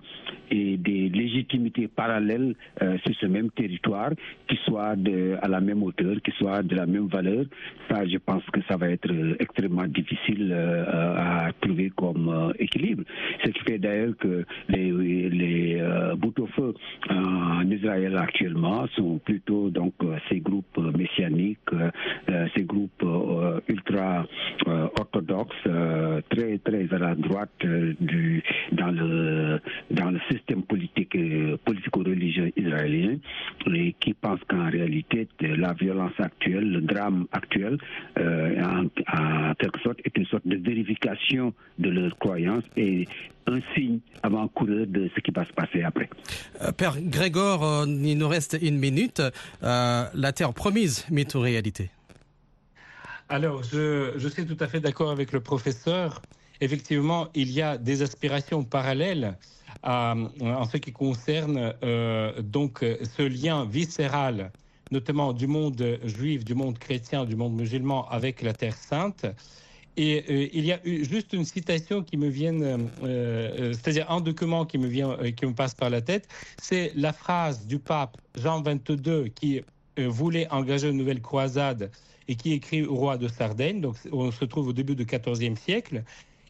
et 0.51 0.77
des 0.77 0.96
légitimités 1.47 1.87
parallèles 1.87 2.55
euh, 2.81 2.97
sur 3.05 3.15
ce 3.15 3.25
même 3.25 3.49
territoire 3.51 4.11
qui 4.47 4.57
soient 4.65 4.95
de, 4.95 5.37
à 5.41 5.47
la 5.47 5.61
même 5.61 5.83
hauteur, 5.83 6.15
qui 6.23 6.31
soient 6.31 6.63
de 6.63 6.75
la 6.75 6.85
même 6.85 7.07
valeur. 7.07 7.45
Ça, 7.89 8.05
je 8.05 8.17
pense 8.17 8.43
que 8.51 8.59
ça 8.69 8.77
va 8.77 8.89
être 8.89 9.11
euh, 9.11 9.35
extrêmement 9.39 9.87
difficile 9.87 10.51
euh, 10.51 11.47
à 11.47 11.51
trouver 11.61 11.91
comme 11.95 12.53
équilibre. 12.59 13.03
Ce 13.43 13.49
qui 13.49 13.59
fait 13.61 13.77
d'ailleurs 13.77 14.15
que 14.17 14.43
les, 14.69 14.91
les 15.29 15.81
bouts 16.17 16.33
au 16.39 16.47
feu 16.47 16.73
en 17.09 17.69
Israël 17.69 18.17
actuellement 18.17 18.87
sont 18.95 19.19
plutôt 19.19 19.69
donc 19.69 19.93
ces 20.29 20.39
groupes 20.39 20.77
messianiques 20.97 21.57
euh, 21.73 21.91
euh, 22.29 22.47
ces 22.55 22.63
groupes 22.63 23.03
euh, 23.03 23.59
ultra 23.67 24.25
orthodoxes, 24.99 25.67
très 26.29 26.57
très 26.59 26.87
à 26.93 26.97
la 26.97 27.15
droite 27.15 27.65
du, 27.99 28.43
dans 28.71 28.91
le 28.91 29.59
dans 29.91 30.11
le 30.11 30.19
système 30.29 30.63
politique 30.63 31.15
politico-religieux 31.65 32.51
israélien, 32.55 33.17
et 33.73 33.95
qui 33.99 34.13
pensent 34.13 34.43
qu'en 34.47 34.69
réalité 34.69 35.27
la 35.39 35.73
violence 35.73 36.13
actuelle, 36.19 36.71
le 36.71 36.81
drame 36.81 37.27
actuel, 37.31 37.77
en, 38.17 38.85
en 38.85 39.53
quelque 39.55 39.79
sorte 39.81 39.99
est 40.05 40.17
une 40.17 40.25
sorte 40.25 40.47
de 40.47 40.57
vérification 40.57 41.53
de 41.79 41.89
leurs 41.89 42.17
croyances 42.17 42.63
et 42.75 43.05
un 43.47 43.59
signe 43.73 43.99
avant-coureur 44.23 44.87
de 44.87 45.09
ce 45.15 45.21
qui 45.21 45.31
va 45.31 45.45
se 45.45 45.53
passer 45.53 45.83
après. 45.83 46.09
Père 46.77 46.95
Grégor, 47.01 47.85
il 47.87 48.17
nous 48.17 48.27
reste 48.27 48.57
une 48.61 48.77
minute. 48.77 49.21
la 49.61 50.31
terre 50.33 50.53
promise, 50.53 51.05
mythe 51.09 51.35
ou 51.35 51.39
réalité 51.39 51.89
alors, 53.29 53.61
je, 53.61 54.13
je, 54.15 54.27
suis 54.29 54.45
tout 54.45 54.55
à 54.61 54.67
fait 54.67 54.79
d'accord 54.79 55.11
avec 55.11 55.33
le 55.33 55.41
professeur. 55.41 56.21
Effectivement, 56.61 57.27
il 57.35 57.51
y 57.51 57.61
a 57.61 57.77
des 57.77 58.01
aspirations 58.01 58.63
parallèles 58.63 59.37
en 59.83 60.65
ce 60.65 60.77
qui 60.77 60.91
concerne 60.91 61.73
euh, 61.83 62.41
donc 62.41 62.79
ce 62.81 63.21
lien 63.21 63.65
viscéral, 63.65 64.51
notamment 64.91 65.33
du 65.33 65.47
monde 65.47 65.99
juif, 66.03 66.43
du 66.43 66.55
monde 66.55 66.77
chrétien, 66.79 67.25
du 67.25 67.35
monde 67.35 67.55
musulman 67.55 68.07
avec 68.09 68.41
la 68.41 68.53
Terre 68.53 68.75
sainte. 68.75 69.25
Et 69.97 70.23
euh, 70.29 70.47
il 70.53 70.63
y 70.63 70.71
a 70.71 70.79
juste 70.83 71.33
une 71.33 71.43
citation 71.43 72.03
qui 72.03 72.17
me 72.17 72.27
vient, 72.27 72.53
euh, 72.61 72.77
euh, 73.03 73.73
c'est-à-dire 73.73 74.09
un 74.11 74.21
document 74.21 74.63
qui 74.63 74.77
me 74.77 74.87
vient, 74.87 75.17
qui 75.35 75.45
me 75.47 75.53
passe 75.53 75.73
par 75.73 75.89
la 75.89 76.01
tête, 76.01 76.27
c'est 76.61 76.91
la 76.95 77.11
phrase 77.11 77.65
du 77.65 77.79
pape 77.79 78.15
Jean 78.35 78.61
XXII 78.61 79.31
qui 79.31 79.61
voulait 79.97 80.47
engager 80.51 80.89
une 80.89 80.97
nouvelle 80.97 81.21
croisade 81.21 81.89
et 82.27 82.35
qui 82.35 82.53
écrit 82.53 82.85
au 82.85 82.95
roi 82.95 83.17
de 83.17 83.27
Sardaigne, 83.27 83.81
donc 83.81 83.95
on 84.11 84.31
se 84.31 84.45
trouve 84.45 84.67
au 84.67 84.73
début 84.73 84.95
du 84.95 85.05
XIVe 85.05 85.57
siècle, 85.57 86.03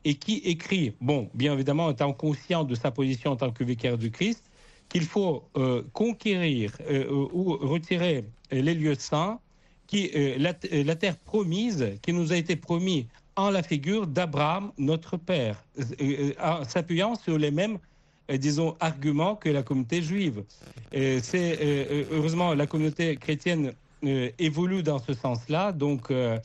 et 0.05 0.15
qui 0.15 0.38
écrit, 0.38 0.93
bon, 1.01 1.29
bien 1.33 1.53
évidemment, 1.53 1.89
étant 1.91 2.13
conscient 2.13 2.63
de 2.63 2.75
sa 2.75 2.91
position 2.91 3.31
en 3.31 3.36
tant 3.36 3.51
que 3.51 3.63
vicaire 3.63 3.97
du 3.97 4.12
Christ, 4.12 4.43
qu'il 4.89 5.03
faut 5.03 5.43
euh, 5.57 5.83
conquérir 5.93 6.71
euh, 6.89 7.10
ou 7.10 7.57
retirer 7.57 8.25
les 8.51 8.73
lieux 8.73 8.95
saints, 8.95 9.39
qui, 9.86 10.12
euh, 10.15 10.38
la, 10.38 10.95
terre 10.95 11.17
promise 11.17 11.93
qui 12.01 12.13
nous 12.13 12.31
a 12.31 12.38
été 12.38 12.55
promise 12.55 13.05
en 13.36 13.49
la 13.49 13.63
figure 13.63 14.07
d'Abraham, 14.07 14.71
notre 14.77 15.15
père, 15.17 15.63
en 16.41 16.63
s'appuyant 16.63 17.15
sur 17.15 17.38
les 17.38 17.51
mêmes 17.51 17.77
disons, 18.29 18.75
arguments 18.79 19.36
que 19.36 19.47
la 19.47 19.63
communauté 19.63 20.01
juive. 20.01 20.43
C'est 20.91 22.07
heureusement 22.12 22.55
la 22.55 22.65
communauté 22.65 23.15
chrétienne 23.15 23.73
euh, 24.03 24.29
évolue 24.38 24.83
dans 24.83 24.99
ce 24.99 25.13
sens-là. 25.13 25.71
Donc, 25.71 26.12
euh, 26.12 26.38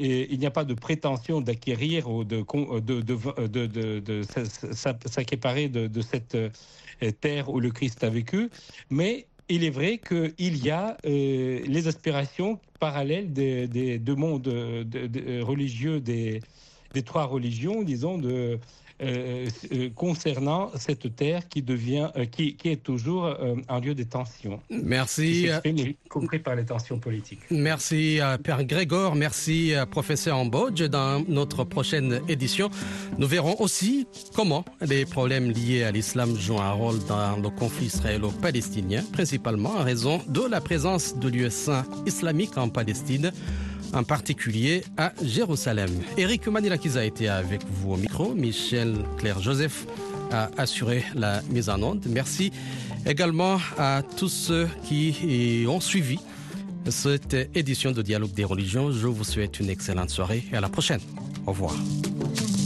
il 0.00 0.38
n'y 0.38 0.46
a 0.46 0.50
pas 0.50 0.64
de 0.64 0.74
prétention 0.74 1.40
d'acquérir 1.40 2.10
ou 2.10 2.24
de, 2.24 2.42
de, 2.80 3.00
de, 5.88 6.02
cette 6.02 6.34
euh, 6.34 6.50
terre 7.20 7.50
où 7.50 7.60
le 7.60 7.70
Christ 7.70 8.02
a 8.04 8.10
vécu. 8.10 8.50
Mais 8.88 9.26
il 9.48 9.64
est 9.64 9.70
vrai 9.70 9.98
qu'il 9.98 10.64
y 10.64 10.70
a 10.70 10.96
les 11.04 11.88
aspirations 11.88 12.60
parallèles 12.78 13.32
des, 13.32 13.98
deux 13.98 14.14
mondes 14.14 14.46
religieux 14.46 16.00
des, 16.00 16.40
des 16.94 17.02
trois 17.02 17.24
religions, 17.24 17.82
disons, 17.82 18.18
de, 18.18 18.58
euh, 19.02 19.48
euh, 19.72 19.88
concernant 19.94 20.70
cette 20.76 21.16
terre 21.16 21.48
qui 21.48 21.62
devient, 21.62 22.10
euh, 22.16 22.26
qui, 22.26 22.54
qui, 22.54 22.68
est 22.68 22.82
toujours 22.82 23.24
euh, 23.24 23.54
un 23.68 23.80
lieu 23.80 23.94
de 23.94 24.02
tension. 24.02 24.60
Merci. 24.68 25.48
Y 25.64 25.96
compris 26.10 26.38
par 26.38 26.54
les 26.54 26.66
tensions 26.66 26.98
politiques. 26.98 27.40
Merci 27.50 28.20
Père 28.44 28.62
Grégor, 28.64 29.14
merci 29.14 29.72
Professeur 29.90 30.36
Ambodge. 30.36 30.82
Dans 30.82 31.24
notre 31.28 31.64
prochaine 31.64 32.20
édition, 32.28 32.68
nous 33.16 33.26
verrons 33.26 33.56
aussi 33.60 34.06
comment 34.34 34.66
les 34.82 35.06
problèmes 35.06 35.50
liés 35.50 35.84
à 35.84 35.92
l'islam 35.92 36.36
jouent 36.36 36.60
un 36.60 36.72
rôle 36.72 36.98
dans 37.08 37.36
le 37.36 37.48
conflit 37.48 37.86
israélo-palestinien, 37.86 39.02
principalement 39.12 39.70
en 39.70 39.82
raison 39.82 40.20
de 40.28 40.42
la 40.42 40.60
présence 40.60 41.16
de 41.16 41.28
lieux 41.28 41.50
saints 41.50 41.86
islamiques 42.06 42.58
en 42.58 42.68
Palestine 42.68 43.32
en 43.92 44.04
particulier 44.04 44.82
à 44.96 45.12
Jérusalem. 45.22 45.90
Eric 46.16 46.46
Manilakis 46.48 46.96
a 46.96 47.04
été 47.04 47.28
avec 47.28 47.62
vous 47.68 47.92
au 47.92 47.96
micro. 47.96 48.34
Michel 48.34 48.94
Claire 49.18 49.40
Joseph 49.40 49.86
a 50.32 50.50
assuré 50.56 51.04
la 51.14 51.42
mise 51.50 51.68
en 51.68 51.82
onde. 51.82 52.04
Merci 52.08 52.52
également 53.06 53.58
à 53.78 54.02
tous 54.16 54.28
ceux 54.28 54.68
qui 54.84 55.64
ont 55.68 55.80
suivi 55.80 56.18
cette 56.88 57.34
édition 57.54 57.92
de 57.92 58.02
Dialogue 58.02 58.32
des 58.32 58.44
religions. 58.44 58.92
Je 58.92 59.06
vous 59.06 59.24
souhaite 59.24 59.60
une 59.60 59.70
excellente 59.70 60.10
soirée 60.10 60.44
et 60.52 60.56
à 60.56 60.60
la 60.60 60.68
prochaine. 60.68 61.00
Au 61.46 61.50
revoir. 61.50 61.74